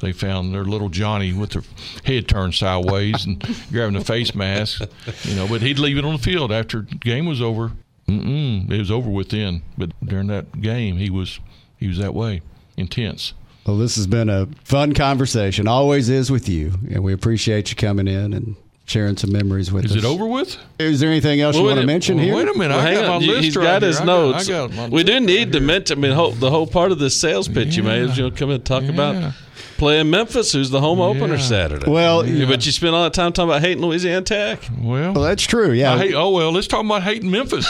[0.00, 1.62] they found their little Johnny with their
[2.04, 3.40] head turned sideways and
[3.70, 4.82] grabbing the face mask,
[5.24, 5.46] you know.
[5.48, 7.72] But he'd leave it on the field after the game was over.
[8.08, 9.62] Mm-mm, it was over with then.
[9.78, 11.40] But during that game, he was
[11.78, 12.42] he was that way,
[12.76, 13.32] intense.
[13.66, 15.68] Well, this has been a fun conversation.
[15.68, 19.84] Always is with you, and we appreciate you coming in and sharing some memories with
[19.84, 19.98] Is us.
[19.98, 20.58] Is it over with?
[20.80, 22.34] Is there anything else you want to mention well, here?
[22.34, 22.74] wait a minute.
[22.74, 23.22] Well, I hang got my on.
[23.26, 23.86] list He's right got here.
[23.88, 24.48] his I got- notes.
[24.50, 25.66] I got we do need right to here.
[25.66, 25.98] mention.
[25.98, 28.48] I mean, whole, the whole part of the sales pitch you made is you'll come
[28.50, 28.88] in and talk Yeah.
[28.90, 29.32] about
[29.76, 31.90] playing Memphis, who's the home opener Saturday.
[31.90, 34.60] Well, Yeah, but you spend all that time talking about hating Louisiana Tech.
[34.80, 35.72] Well, Well, that's true.
[35.72, 35.94] Yeah.
[35.94, 36.52] I hate, oh well.
[36.52, 37.66] Let's talk about hating Memphis.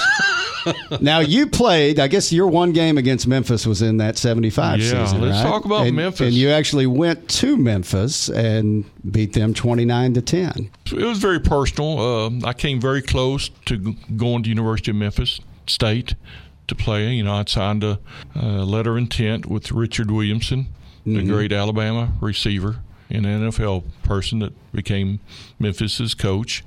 [1.00, 1.98] now you played.
[1.98, 5.20] I guess your one game against Memphis was in that '75 Yeah, season.
[5.22, 5.42] let's right?
[5.42, 6.20] talk about and, Memphis.
[6.28, 10.70] And you actually went to Memphis and beat them 29 to 10.
[10.86, 11.98] it was very personal.
[11.98, 16.14] Uh, I came very close to going to University of Memphis State
[16.68, 17.12] to play.
[17.12, 17.98] You know, I'd signed a,
[18.36, 20.68] a letter of intent with Richard Williamson,
[21.04, 22.76] the great Alabama receiver
[23.10, 25.20] and NFL person that became
[25.58, 26.64] Memphis's coach,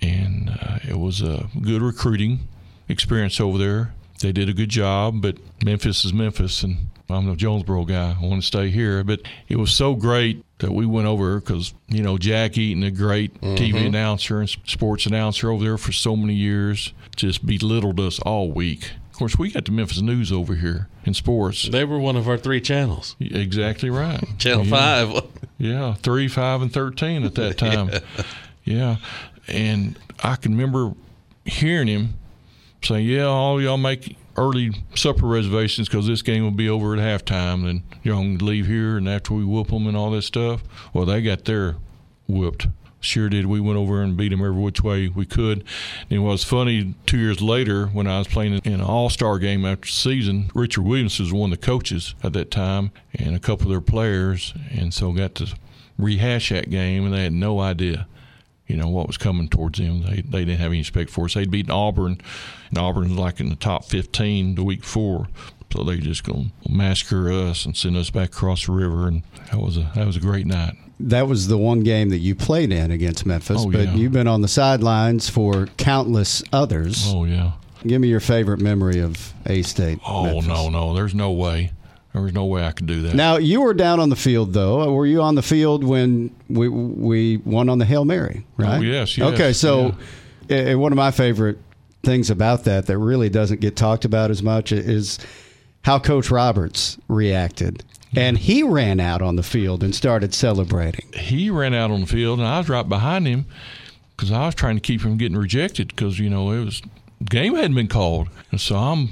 [0.00, 2.40] and uh, it was a good recruiting
[2.88, 3.94] experience over there.
[4.20, 8.16] They did a good job, but Memphis is Memphis, and I'm the Jonesboro guy.
[8.20, 9.02] I want to stay here.
[9.04, 12.90] But it was so great that we went over because, you know, Jack Eaton, a
[12.90, 18.18] great TV announcer and sports announcer over there for so many years, just belittled us
[18.20, 18.90] all week.
[19.18, 21.68] Of course, we got the Memphis News over here in sports.
[21.68, 23.16] They were one of our three channels.
[23.18, 24.22] Exactly right.
[24.38, 24.70] Channel Yeah.
[24.70, 25.24] five.
[25.58, 27.90] Yeah, three, five, and thirteen at that time.
[28.64, 28.98] yeah.
[29.48, 30.94] and I can remember
[31.44, 32.14] hearing him
[32.80, 37.00] say, "Yeah, all y'all make early supper reservations because this game will be over at
[37.00, 40.62] halftime, and y'all can leave here, and after we whoop them and all that stuff."
[40.92, 41.74] Well, they got their
[42.28, 42.68] whooped.
[43.00, 43.46] Sure did.
[43.46, 45.58] We went over and beat them every which way we could.
[46.10, 49.38] And it was funny two years later when I was playing in an All Star
[49.38, 50.50] game after the season.
[50.54, 53.80] Richard Williams was one of the coaches at that time, and a couple of their
[53.80, 55.54] players, and so got to
[55.96, 58.08] rehash that game, and they had no idea
[58.68, 60.02] you know what was coming towards them.
[60.02, 61.34] They they didn't have any respect for us.
[61.34, 62.20] They'd beaten Auburn,
[62.68, 65.28] and Auburn was like in the top fifteen the week before.
[65.72, 69.60] So they just gonna massacre us and send us back across the river, and that
[69.60, 70.74] was a that was a great night.
[71.00, 73.94] That was the one game that you played in against Memphis, Oh, but yeah.
[73.94, 77.04] you've been on the sidelines for countless others.
[77.08, 77.52] Oh yeah.
[77.86, 80.00] Give me your favorite memory of A State.
[80.06, 80.46] Oh Memphis.
[80.48, 81.72] no no, there's no way.
[82.12, 83.14] There was no way I could do that.
[83.14, 84.92] Now you were down on the field though.
[84.92, 88.44] Were you on the field when we we won on the Hail Mary?
[88.56, 88.78] Right.
[88.78, 89.94] Oh, yes, yes, Okay, so
[90.50, 91.58] eh, one of my favorite
[92.02, 95.18] things about that that really doesn't get talked about as much is
[95.82, 97.84] how Coach Roberts reacted,
[98.14, 101.06] and he ran out on the field and started celebrating.
[101.12, 103.46] he ran out on the field, and I was right behind him
[104.16, 106.82] because I was trying to keep him from getting rejected because you know it was
[107.24, 109.10] game hadn't been called, and so I'm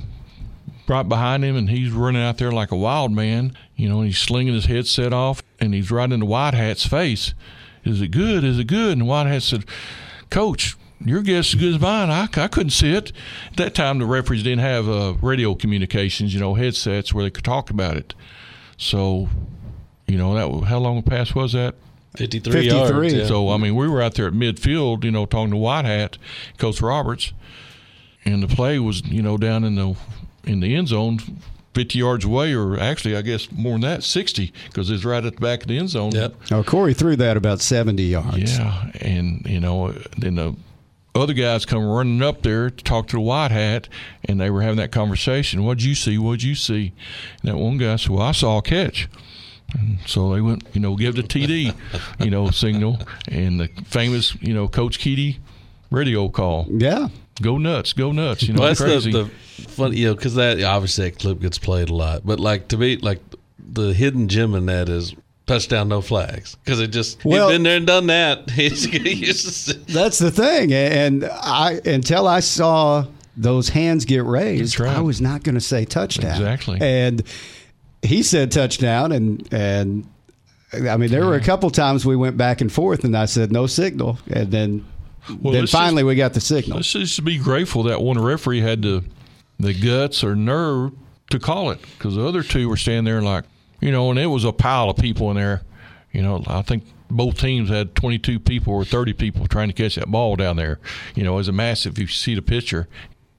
[0.88, 4.06] right behind him, and he's running out there like a wild man, you know, and
[4.06, 7.34] he's slinging his headset off, and he's right in the White Hat's face.
[7.84, 8.44] Is it good?
[8.44, 8.98] Is it good?
[8.98, 9.64] And White Hat said,
[10.30, 10.76] Coach.
[11.04, 12.08] Your guess is as good as mine.
[12.08, 13.12] I, I couldn't see it.
[13.50, 17.30] At that time, the referees didn't have uh, radio communications, you know, headsets where they
[17.30, 18.14] could talk about it.
[18.76, 19.28] So,
[20.06, 21.74] you know, that how long a pass was that?
[22.16, 22.66] 53, 53.
[22.66, 23.14] yards.
[23.14, 23.26] Yeah.
[23.26, 26.18] So I mean, we were out there at midfield, you know, talking to White Hat,
[26.58, 27.32] Coach Roberts,
[28.24, 29.96] and the play was, you know, down in the
[30.44, 31.18] in the end zone,
[31.74, 35.34] fifty yards away, or actually, I guess more than that, sixty, because it's right at
[35.34, 36.12] the back of the end zone.
[36.12, 36.50] Yep.
[36.50, 38.58] Now Corey threw that about seventy yards.
[38.58, 40.56] Yeah, and you know, then the
[41.20, 43.88] other guys come running up there to talk to the white hat,
[44.24, 45.64] and they were having that conversation.
[45.64, 46.18] What'd you see?
[46.18, 46.92] What'd you see?
[47.42, 49.08] And that one guy said, "Well, I saw a catch."
[49.76, 51.74] And so they went, you know, give the TD,
[52.24, 55.38] you know, signal, and the famous, you know, Coach Keedy
[55.90, 56.66] radio call.
[56.70, 57.08] Yeah.
[57.42, 59.10] Go nuts, go nuts, you know, Well, that's crazy.
[59.12, 59.30] the, the
[59.68, 62.24] funny, you know, because that obviously that clip gets played a lot.
[62.24, 63.20] But like to me, like
[63.58, 65.14] the hidden gem in that is
[65.46, 68.46] touchdown, no flags, because it just Well- he's been there and done that.
[68.48, 74.96] Just, That's the thing, and I until I saw those hands get raised, right.
[74.96, 76.32] I was not going to say touchdown.
[76.32, 76.78] Exactly.
[76.80, 77.22] and
[78.02, 80.06] he said touchdown, and and
[80.72, 83.52] I mean there were a couple times we went back and forth, and I said
[83.52, 84.84] no signal, and then
[85.40, 86.78] Well, then finally we got the signal.
[86.78, 89.04] Let's just be grateful that one referee had the
[89.58, 90.92] the guts or nerve
[91.30, 93.44] to call it because the other two were standing there like,
[93.80, 95.62] you know, and it was a pile of people in there.
[96.12, 99.96] You know, I think both teams had 22 people or 30 people trying to catch
[99.96, 100.80] that ball down there.
[101.14, 101.98] You know, it was a massive.
[101.98, 102.88] You see the picture,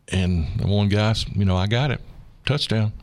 [0.10, 2.02] and the one guy, you know, I got it,
[2.46, 2.94] touchdown.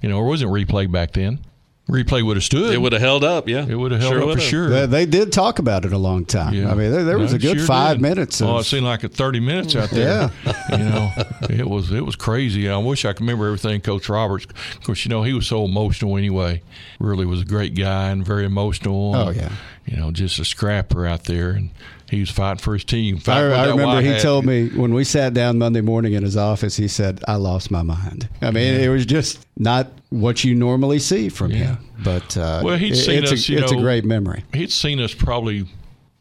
[0.00, 1.40] You know, it wasn't replay back then.
[1.88, 2.74] Replay would have stood.
[2.74, 3.48] it would have held up.
[3.48, 4.42] Yeah, It would have held Sure up for would've.
[4.44, 4.68] sure.
[4.68, 6.48] They, they did talk about it a long time.
[6.48, 8.02] I mean, there, there was No, a good sure five did.
[8.02, 8.42] minutes.
[8.42, 10.30] Oh, of, Oh, it seemed like a thirty minutes out there.
[10.44, 11.10] yeah, you know,
[11.48, 12.68] it was it was crazy.
[12.68, 14.44] I wish I could remember everything Coach Roberts.
[14.76, 16.62] Of course, you know he was so emotional anyway.
[17.00, 19.14] Really was a great guy and very emotional.
[19.16, 19.50] Oh, yeah.
[19.86, 21.70] You know, just a scrapper out there, and
[22.10, 23.20] he was fighting for his team.
[23.26, 24.22] I, I remember he hat.
[24.22, 27.70] told me when we sat down Monday morning in his office, he said, I lost
[27.70, 28.28] my mind.
[28.40, 31.76] I mean, it was just not what you normally see from him.
[32.02, 34.44] But uh, Well, he'd it- seen it's, us, a, it's a great memory.
[34.54, 35.66] he'd seen us probably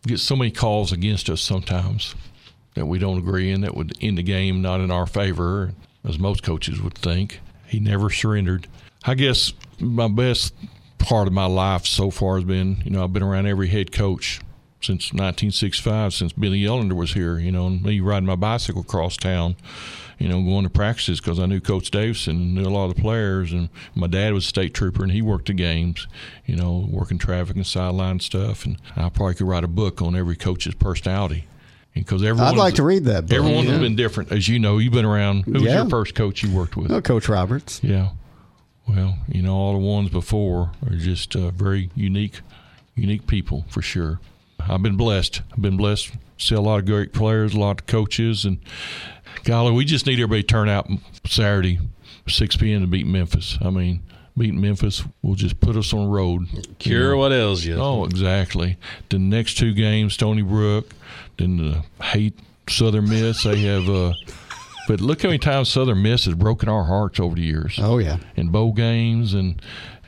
[0.05, 2.15] get so many calls against us sometimes
[2.75, 5.73] that we don't agree in that would end the game not in our favor,
[6.03, 7.39] as most coaches would think.
[7.65, 8.67] He never surrendered.
[9.05, 10.53] I guess my best
[10.97, 13.91] part of my life so far has been, you know, I've been around every head
[13.91, 14.41] coach
[14.81, 19.17] since 1965, since Bennie Ellender was here, you know, and me riding my bicycle across
[19.17, 19.55] town,
[20.19, 22.95] you know, going to practices because I knew Coach Davidson and knew a lot of
[22.95, 23.51] the players.
[23.51, 26.07] And my dad was a state trooper and he worked the games,
[26.45, 28.65] you know, working traffic and sideline stuff.
[28.65, 31.45] And I probably could write a book on every coach's personality.
[31.93, 33.35] Because everyone, I'd like to read that book.
[33.35, 33.79] Everyone's Yeah.
[33.79, 34.77] been different, as you know.
[34.77, 35.45] You've been around.
[35.45, 35.77] Who was Yeah.
[35.81, 36.91] your first coach you worked with?
[36.91, 37.79] Oh, Coach Roberts.
[37.83, 38.09] Yeah.
[38.87, 42.41] Well, you know, all the ones before are just uh, very unique,
[42.95, 44.19] unique people for sure.
[44.69, 45.41] I've been blessed.
[45.51, 46.11] I've been blessed.
[46.37, 48.59] See a lot of great players, a lot of coaches, and
[49.43, 50.89] golly, we just need everybody to turn out
[51.25, 51.79] Saturday,
[52.27, 52.81] 6 p.m.
[52.81, 53.57] to beat Memphis.
[53.61, 54.03] I mean,
[54.37, 56.47] beating Memphis will just put us on the road.
[56.79, 57.17] Cure you know?
[57.17, 57.75] what ails you.
[57.75, 58.77] Oh, exactly.
[59.09, 60.93] The next two games, Stony Brook,
[61.37, 62.37] then the hate
[62.69, 63.43] Southern Miss.
[63.43, 63.89] They have.
[63.89, 64.13] Uh,
[64.87, 67.77] but look how many times Southern Miss has broken our hearts over the years.
[67.81, 69.61] Oh yeah, in bowl games and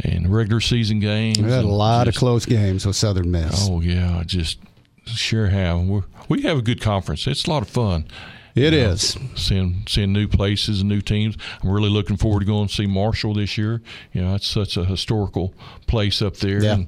[0.04, 1.39] and regular season games.
[1.39, 3.68] We had a lot just, of close games with Southern Miss.
[3.70, 4.60] Oh yeah, I just
[5.06, 5.82] sure have.
[5.82, 7.28] We're, we have a good conference.
[7.28, 8.06] It's a lot of fun.
[8.56, 11.38] It you know, is seeing seeing new places and new teams.
[11.62, 13.82] I'm really looking forward to going to see Marshall this year.
[14.12, 15.54] You know, it's such a historical
[15.88, 16.64] place up there.
[16.64, 16.74] Yeah.
[16.74, 16.88] And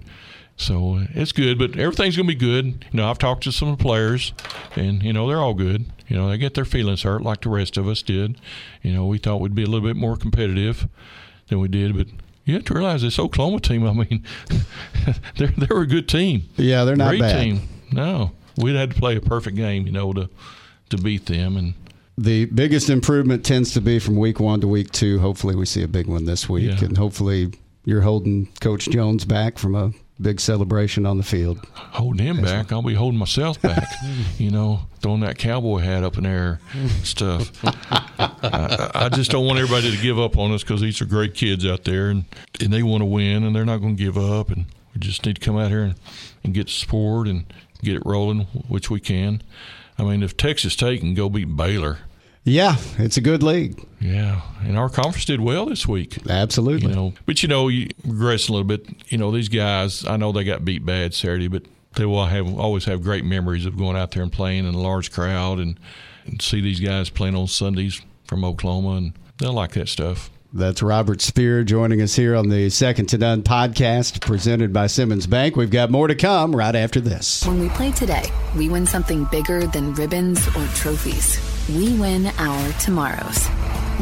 [0.58, 2.86] so uh, it's good, but everything's going to be good.
[2.92, 4.34] You know, I've talked to some of the players,
[4.76, 5.86] and you know they're all good.
[6.08, 8.40] You know, they get their feelings hurt like the rest of us did.
[8.82, 10.88] You know, we thought we'd be a little bit more competitive
[11.48, 12.08] than we did, but
[12.46, 13.86] you have to realize this Oklahoma team.
[13.86, 14.26] I mean,
[15.38, 16.44] they're they're a good team.
[16.58, 17.42] Yeah, they're not Great bad.
[17.42, 17.62] team.
[17.92, 20.30] No, we'd had to play a perfect game, you know, to
[20.90, 21.58] to beat them.
[21.58, 21.74] And
[22.18, 25.20] the biggest improvement tends to be from week one to week two.
[25.20, 26.86] Hopefully, we see a big one this week, yeah.
[26.86, 27.54] and hopefully,
[27.86, 29.92] you're holding Coach Jones back from a
[30.22, 31.66] big celebration on the field.
[31.74, 33.88] Holding him back, I'll be holding myself back.
[34.38, 36.60] you know, throwing that cowboy hat up in the air,
[37.04, 37.52] stuff.
[37.64, 41.34] I, I, just don't want everybody to give up on us because these are great
[41.34, 42.26] kids out there, and
[42.60, 45.26] and they want to win, and they're not going to give up, and we just
[45.26, 45.96] need to come out here and,
[46.44, 47.46] and get support and
[47.82, 49.42] get it rolling, which we can.
[49.98, 52.00] I mean, if Texas Tech can go beat Baylor.
[52.44, 53.86] Yeah, it's a good league.
[54.00, 56.18] Yeah, and our conference did well this week.
[56.28, 56.90] Absolutely.
[56.90, 58.88] You know, but you know, you regress a little bit.
[59.12, 60.06] You know, these guys.
[60.06, 61.64] I know they got beat bad Saturday, but
[61.96, 64.80] they will have always have great memories of going out there and playing in a
[64.80, 65.80] large crowd and,
[66.26, 70.32] and see these guys playing on Sundays from Oklahoma, and they'll like that stuff.
[70.54, 75.26] That's Robert Speer joining us here on the Second to None podcast presented by Simmons
[75.26, 75.56] Bank.
[75.56, 77.46] We've got more to come right after this.
[77.46, 78.26] When we play today,
[78.58, 81.40] we win something bigger than ribbons or trophies.
[81.70, 83.48] We win our tomorrows.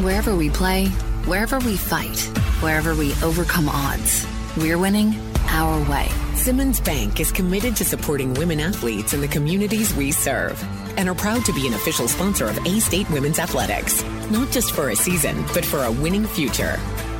[0.02, 0.86] Wherever we play,
[1.26, 2.18] wherever we fight,
[2.60, 5.14] wherever we overcome odds, we're winning
[5.48, 6.08] our way.
[6.34, 10.62] Simmons Bank is committed to supporting women athletes in the communities we serve
[10.96, 14.02] and are proud to be an official sponsor of A State Women's Athletics.
[14.30, 16.78] Not just for a season, but for a winning future.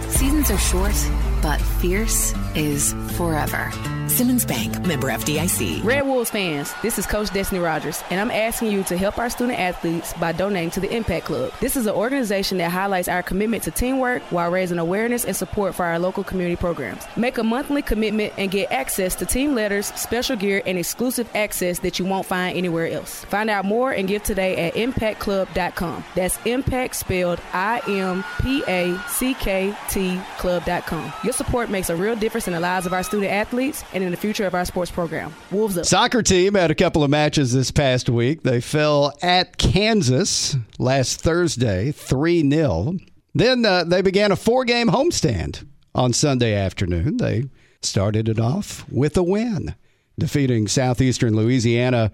[0.09, 0.97] Seasons are short,
[1.43, 3.71] but fierce is forever.
[4.11, 5.85] Simmons Bank, member FDIC.
[5.85, 9.31] Red Wolves fans, this is Coach Destiny Rogers, and I'm asking you to help our
[9.31, 11.53] student athletes by donating to the Impact Club.
[11.61, 15.77] This is an organization that highlights our commitment to teamwork while raising awareness and support
[15.77, 17.07] for our local community programs.
[17.17, 21.79] Make a monthly commitment and get access to team letters, special gear, and exclusive access
[21.79, 23.25] that you won't find anywhere else.
[23.27, 26.05] Find out more and give today at impactclub.com.
[26.17, 31.13] That's impact spelled I M P A C K T club.com.
[31.23, 34.11] Your support makes a real difference in the lives of our student athletes and in
[34.11, 35.33] the future of our sports program.
[35.51, 35.85] Wolves up.
[35.85, 38.43] Soccer team had a couple of matches this past week.
[38.43, 42.97] They fell at Kansas last Thursday, 3 0.
[43.35, 47.19] Then uh, they began a four game homestand on Sunday afternoon.
[47.19, 47.45] They
[47.83, 49.75] started it off with a win,
[50.19, 52.11] defeating Southeastern Louisiana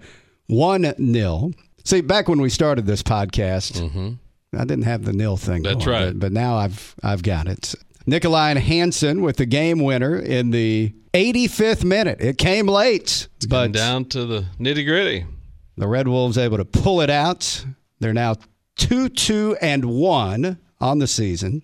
[0.47, 1.51] 1 0.
[1.83, 4.13] See, back when we started this podcast, mm-hmm.
[4.57, 5.63] I didn't have the nil thing.
[5.63, 6.07] That's going, right.
[6.07, 7.75] But, but, now I've I've got it.
[8.07, 12.21] Nikolai Hansen with the game winner in the 85th minute.
[12.21, 15.25] It came late, it's but down to the nitty gritty.
[15.75, 17.65] The Red Wolves able to pull it out.
[17.99, 18.35] They're now
[18.77, 21.61] two two and one on the season.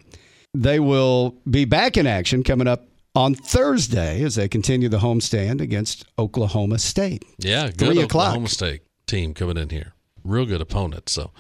[0.54, 2.86] They will be back in action coming up
[3.16, 7.24] on Thursday as they continue the homestand against Oklahoma State.
[7.38, 8.28] Yeah, good Three o'clock.
[8.28, 9.94] Oklahoma State team coming in here.
[10.24, 11.10] Real good opponent.
[11.10, 11.32] So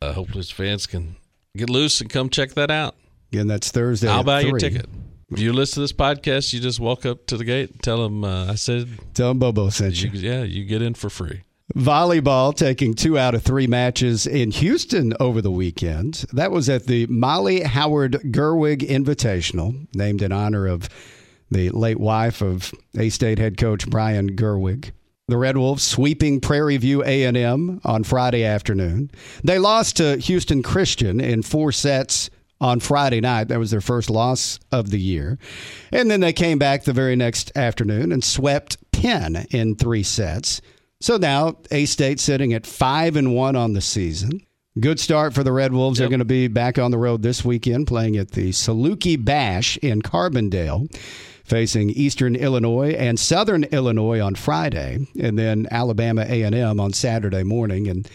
[0.00, 1.16] uh, hopefully fans can
[1.56, 2.94] get loose and come check that out.
[3.34, 4.08] Again, that's Thursday.
[4.08, 4.50] I'll buy three.
[4.50, 4.86] your ticket.
[5.32, 8.00] If you listen to this podcast, you just walk up to the gate and tell
[8.00, 8.88] them uh, I said.
[9.12, 10.10] Tell them Bobo sent you.
[10.10, 10.20] you.
[10.20, 11.42] Yeah, you get in for free.
[11.74, 16.26] Volleyball taking two out of three matches in Houston over the weekend.
[16.32, 20.88] That was at the Molly Howard Gerwig Invitational, named in honor of
[21.50, 24.92] the late wife of A State head coach Brian Gerwig.
[25.26, 29.10] The Red Wolves sweeping Prairie View A&M on Friday afternoon.
[29.42, 32.30] They lost to Houston Christian in four sets
[32.60, 33.48] on Friday night.
[33.48, 35.38] That was their first loss of the year.
[35.92, 40.60] And then they came back the very next afternoon and swept Penn in three sets.
[41.00, 44.40] So now A State sitting at five and one on the season.
[44.80, 45.98] Good start for the Red Wolves.
[45.98, 46.02] Yep.
[46.02, 49.76] They're going to be back on the road this weekend, playing at the Saluki Bash
[49.76, 50.92] in Carbondale,
[51.44, 57.86] facing Eastern Illinois and Southern Illinois on Friday, and then Alabama A&M on Saturday morning.
[57.86, 58.08] And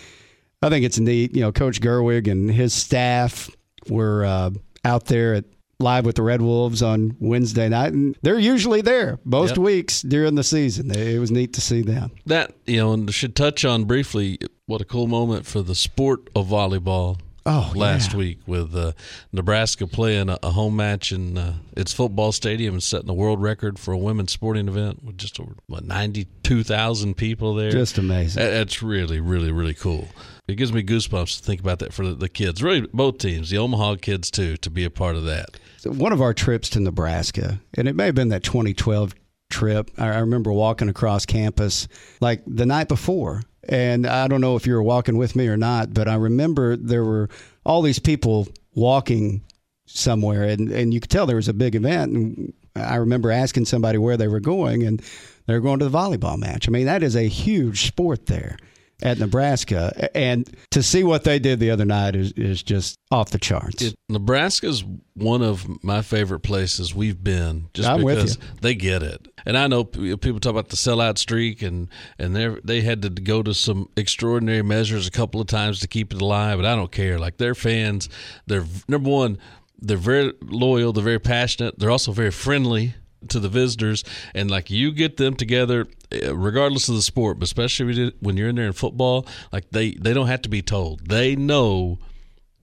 [0.62, 1.34] I think it's neat.
[1.34, 3.50] You know, Coach Gerwig and his staff
[3.90, 4.52] were uh,
[4.86, 5.46] out there at
[5.82, 9.58] live with the Red Wolves on Wednesday night, and they're usually there most Yep.
[9.60, 10.92] weeks during the season.
[10.92, 12.12] It was neat to see them.
[12.26, 16.30] That you know, and should touch on briefly what a cool moment for the sport
[16.36, 17.20] of volleyball.
[17.46, 18.18] Oh, last yeah.
[18.18, 18.92] week with uh,
[19.32, 23.42] Nebraska playing a, a home match in uh, its football stadium and setting a world
[23.42, 27.72] record for a women's sporting event with just over what ninety two thousand people there.
[27.72, 28.44] Just amazing.
[28.44, 30.10] That's really, really, really cool.
[30.50, 32.64] It gives me goosebumps to think about that for the, kids.
[32.64, 35.60] Really, both teams, the Omaha kids too, to be a part of that.
[35.78, 39.14] So one of our trips to Nebraska, and it may have been that 2012
[39.50, 39.92] trip.
[39.98, 41.88] I I remember walking across campus
[42.20, 45.58] like the night before, and I don't know if you were walking with me or
[45.58, 47.30] not, but I remember there were
[47.66, 49.44] all these people walking
[49.86, 52.12] somewhere, and and you could tell there was a big event.
[52.12, 55.02] And I remember asking somebody where they were going, and
[55.46, 56.68] they were going to the volleyball match.
[56.68, 58.58] I mean, that is a huge sport there
[59.02, 63.30] at Nebraska, and to see what they did the other night is is just off
[63.30, 63.82] the charts.
[63.82, 64.84] It, Nebraska's
[65.14, 69.28] one of my favorite places we've been, just I'm because they get it.
[69.46, 71.88] And I know people talk about the sellout streak, and
[72.18, 75.88] and they they had to go to some extraordinary measures a couple of times to
[75.88, 76.58] keep it alive.
[76.58, 77.20] But I don't care.
[77.20, 78.10] Like their fans,
[78.48, 79.38] they're number one.
[79.82, 80.92] They're very loyal.
[80.92, 81.80] They're very passionate.
[81.80, 82.96] They're also very friendly
[83.28, 84.04] to the visitors.
[84.34, 88.12] And like you get them together, eh, regardless of the sport, but especially when you-
[88.20, 91.08] when you're in there in football, like they they don't have to be told.
[91.08, 92.00] They know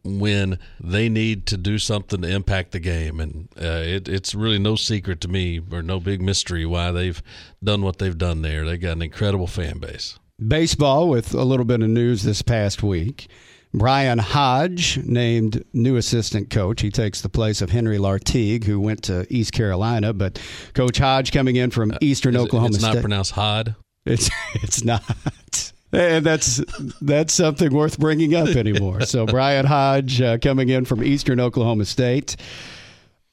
[0.05, 4.59] when they need to do something to impact the game, and uh, it, it's really
[4.59, 7.21] no secret to me or no big mystery why they've
[7.63, 8.65] done what they've done there.
[8.65, 10.17] They got an incredible fan base.
[10.47, 13.27] Baseball with a little bit of news this past week.
[13.75, 16.81] Brian Hodge named new assistant coach.
[16.81, 20.13] He takes the place of Henry Lartigue, who went to East Carolina.
[20.13, 20.41] But
[20.75, 23.01] Coach Hodge coming in from Eastern Is it- Oklahoma it's not State.
[23.03, 23.75] pronounced Hod.
[24.07, 25.03] It's it's not.
[25.93, 26.61] And that's
[27.01, 29.03] that's something worth bringing up anymore.
[29.03, 32.37] So Brian Hodge uh, coming in from Eastern Oklahoma State.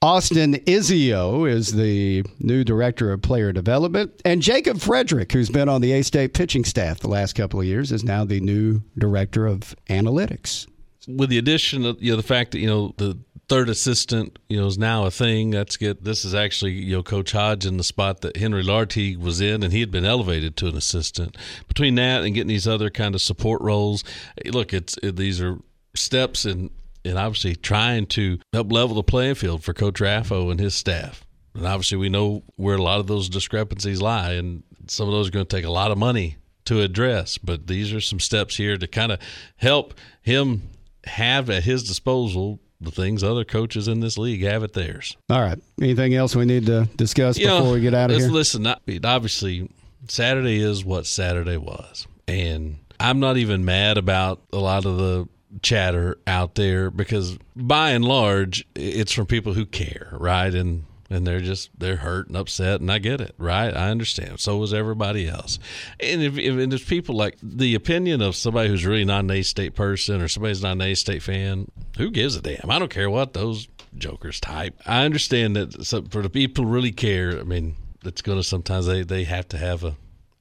[0.03, 5.79] Austin Izio is the new director of player development, and Jacob Frederick, who's been on
[5.79, 9.47] the A State pitching staff the last couple of years, is now the new director
[9.47, 10.67] of analytics.
[11.07, 14.59] with the addition of you know the fact that you know the third assistant you
[14.59, 17.75] know is now a thing that's good this is actually you know coach hodge in
[17.75, 21.37] the spot that henry lartigue was in and he had been elevated to an assistant
[21.67, 24.01] between that and getting these other kind of support roles
[24.45, 25.59] look it's it, these are
[25.93, 26.69] steps in
[27.05, 31.25] and obviously trying to help level the playing field for coach raffo and his staff
[31.55, 35.27] and obviously we know where a lot of those discrepancies lie and some of those
[35.27, 37.37] are going to take a lot of money to address.
[37.37, 39.19] But these are some steps here to kind of
[39.57, 40.69] help him
[41.05, 45.15] have at his disposal the things other coaches in this league have at theirs.
[45.29, 45.59] All right.
[45.81, 48.29] Anything else we need to discuss You know, before we get out of here?
[48.29, 49.69] Listen, obviously,
[50.07, 52.07] Saturday is what Saturday was.
[52.27, 55.27] And I'm not even mad about a lot of the
[55.61, 60.53] chatter out there because by and large, it's from people who care, right?
[60.53, 63.75] And and they're just they're hurt and upset, and I get it, right?
[63.75, 64.39] I understand.
[64.39, 65.59] So is everybody else.
[65.99, 69.31] And if, if and there's people like the opinion of somebody who's really not an
[69.31, 72.69] A State person or somebody's not an A State fan, who gives a damn?
[72.69, 74.75] I don't care what those jokers type.
[74.85, 77.39] I understand that some, for the people really care.
[77.39, 79.95] I mean, it's to sometimes they they have to have a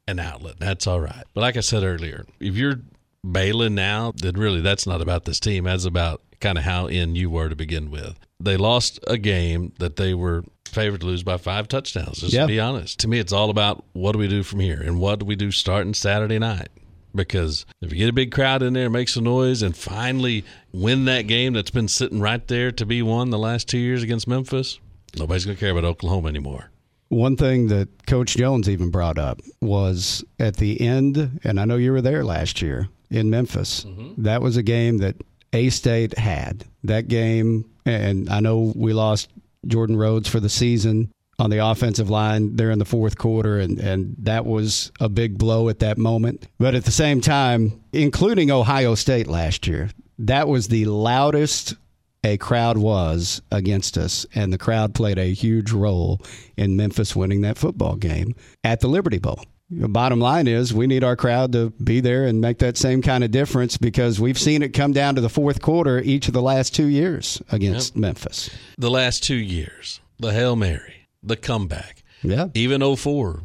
[0.08, 0.56] an outlet.
[0.58, 1.24] That's all right.
[1.34, 2.80] But like I said earlier, if you're
[3.24, 5.64] bailing now, then really that's not about this team.
[5.64, 8.18] That's about kind of how in you were to begin with.
[8.40, 12.18] They lost a game that they were favored to lose by five touchdowns.
[12.20, 12.42] Just Yeah.
[12.42, 14.98] to be honest, to me, it's all about what do we do from here and
[14.98, 16.68] what do we do starting Saturday night.
[17.14, 21.04] Because if you get a big crowd in there, make some noise, and finally win
[21.04, 24.26] that game that's been sitting right there to be won the last two years against
[24.26, 24.80] Memphis,
[25.18, 26.70] nobody's going to care about Oklahoma anymore.
[27.10, 31.76] One thing that Coach Jones even brought up was at the end, and I know
[31.76, 33.84] you were there last year in Memphis.
[33.84, 34.22] Mm-hmm.
[34.22, 35.16] That was a game that
[35.52, 36.64] A State had.
[36.84, 39.30] That game, and I know we lost
[39.66, 43.78] Jordan Rhodes for the season on the offensive line there in the fourth quarter, and,
[43.78, 46.46] and that was a big blow at that moment.
[46.58, 51.74] But at the same time, including Ohio State last year, that was the loudest
[52.24, 56.20] a crowd was against us, and the crowd played a huge role
[56.56, 59.44] in Memphis winning that football game at the Liberty Bowl.
[59.74, 63.00] The bottom line is we need our crowd to be there and make that same
[63.00, 66.34] kind of difference because we've seen it come down to the fourth quarter each of
[66.34, 68.50] the last two years against Memphis.
[68.76, 72.48] the last two years, the Hail Mary, the comeback, Yeah.
[72.54, 73.40] even 04,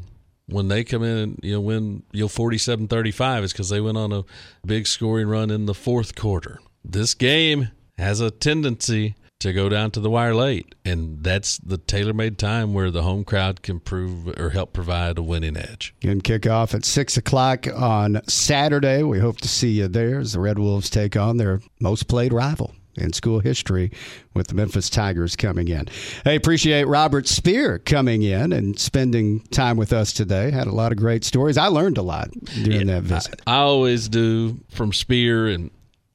[0.49, 3.97] when they come in and you know win you know 47-35 is because they went
[3.97, 4.23] on a
[4.65, 6.59] big scoring run in the fourth quarter.
[6.83, 11.77] This game has a tendency to go down to the wire late, and that's the
[11.77, 15.93] tailor-made time where the home crowd can prove or help provide a winning edge.
[15.99, 19.03] Game kickoff at 6 o'clock on Saturday.
[19.03, 22.33] We hope to see you there as the Red Wolves take on their most played
[22.33, 23.91] rival, in school history
[24.33, 25.87] with the Memphis Tigers coming in.
[26.23, 30.51] Hey, appreciate Robert Speer coming in and spending time with us today.
[30.51, 31.57] Had a lot of great stories.
[31.57, 32.31] I learned a lot
[32.63, 33.41] during yeah, that visit.
[33.45, 35.69] I, I always do from Speer and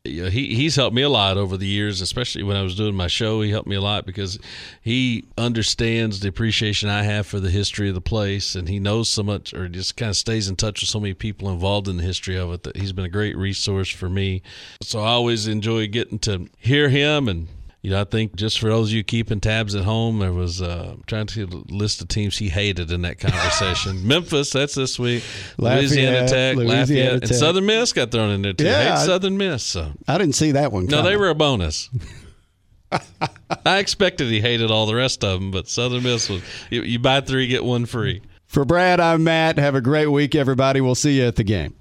[0.05, 2.75] you know, he he's helped me a lot over the years, especially when I was
[2.75, 3.41] doing my show.
[3.41, 4.37] He helped me a lot because
[4.81, 9.09] he understands the appreciation I have for the history of the place, and he knows
[9.09, 11.99] so much, or just kind of stays in touch with so many people involved in
[11.99, 12.65] the history of it.
[12.65, 14.43] That he's been a great resource for me.
[14.83, 17.47] So I always enjoy getting to hear him and
[17.83, 20.63] you know, I think just for those of you keeping tabs at home, there was
[20.63, 24.07] uh, trying to list the teams he hated in that conversation.
[24.07, 25.25] Memphis, that's this week.
[25.59, 27.31] Louisiana Tech, Louisiana Lafayette, Tech.
[27.31, 28.67] and Southern Miss got thrown in there too.
[28.67, 29.65] Yeah, I Southern Miss.
[29.65, 29.93] So.
[30.07, 30.87] I didn't see that one.
[30.87, 31.05] Coming.
[31.05, 31.91] No, they were a bonus.
[33.67, 37.01] I expected he hated all the rest of them, but Southern Miss was you, you
[37.01, 38.23] buy three get one free.
[38.47, 39.59] For Brad, I'm Matt.
[39.59, 40.81] Have a great week, everybody.
[40.81, 41.75] We'll see you at the game.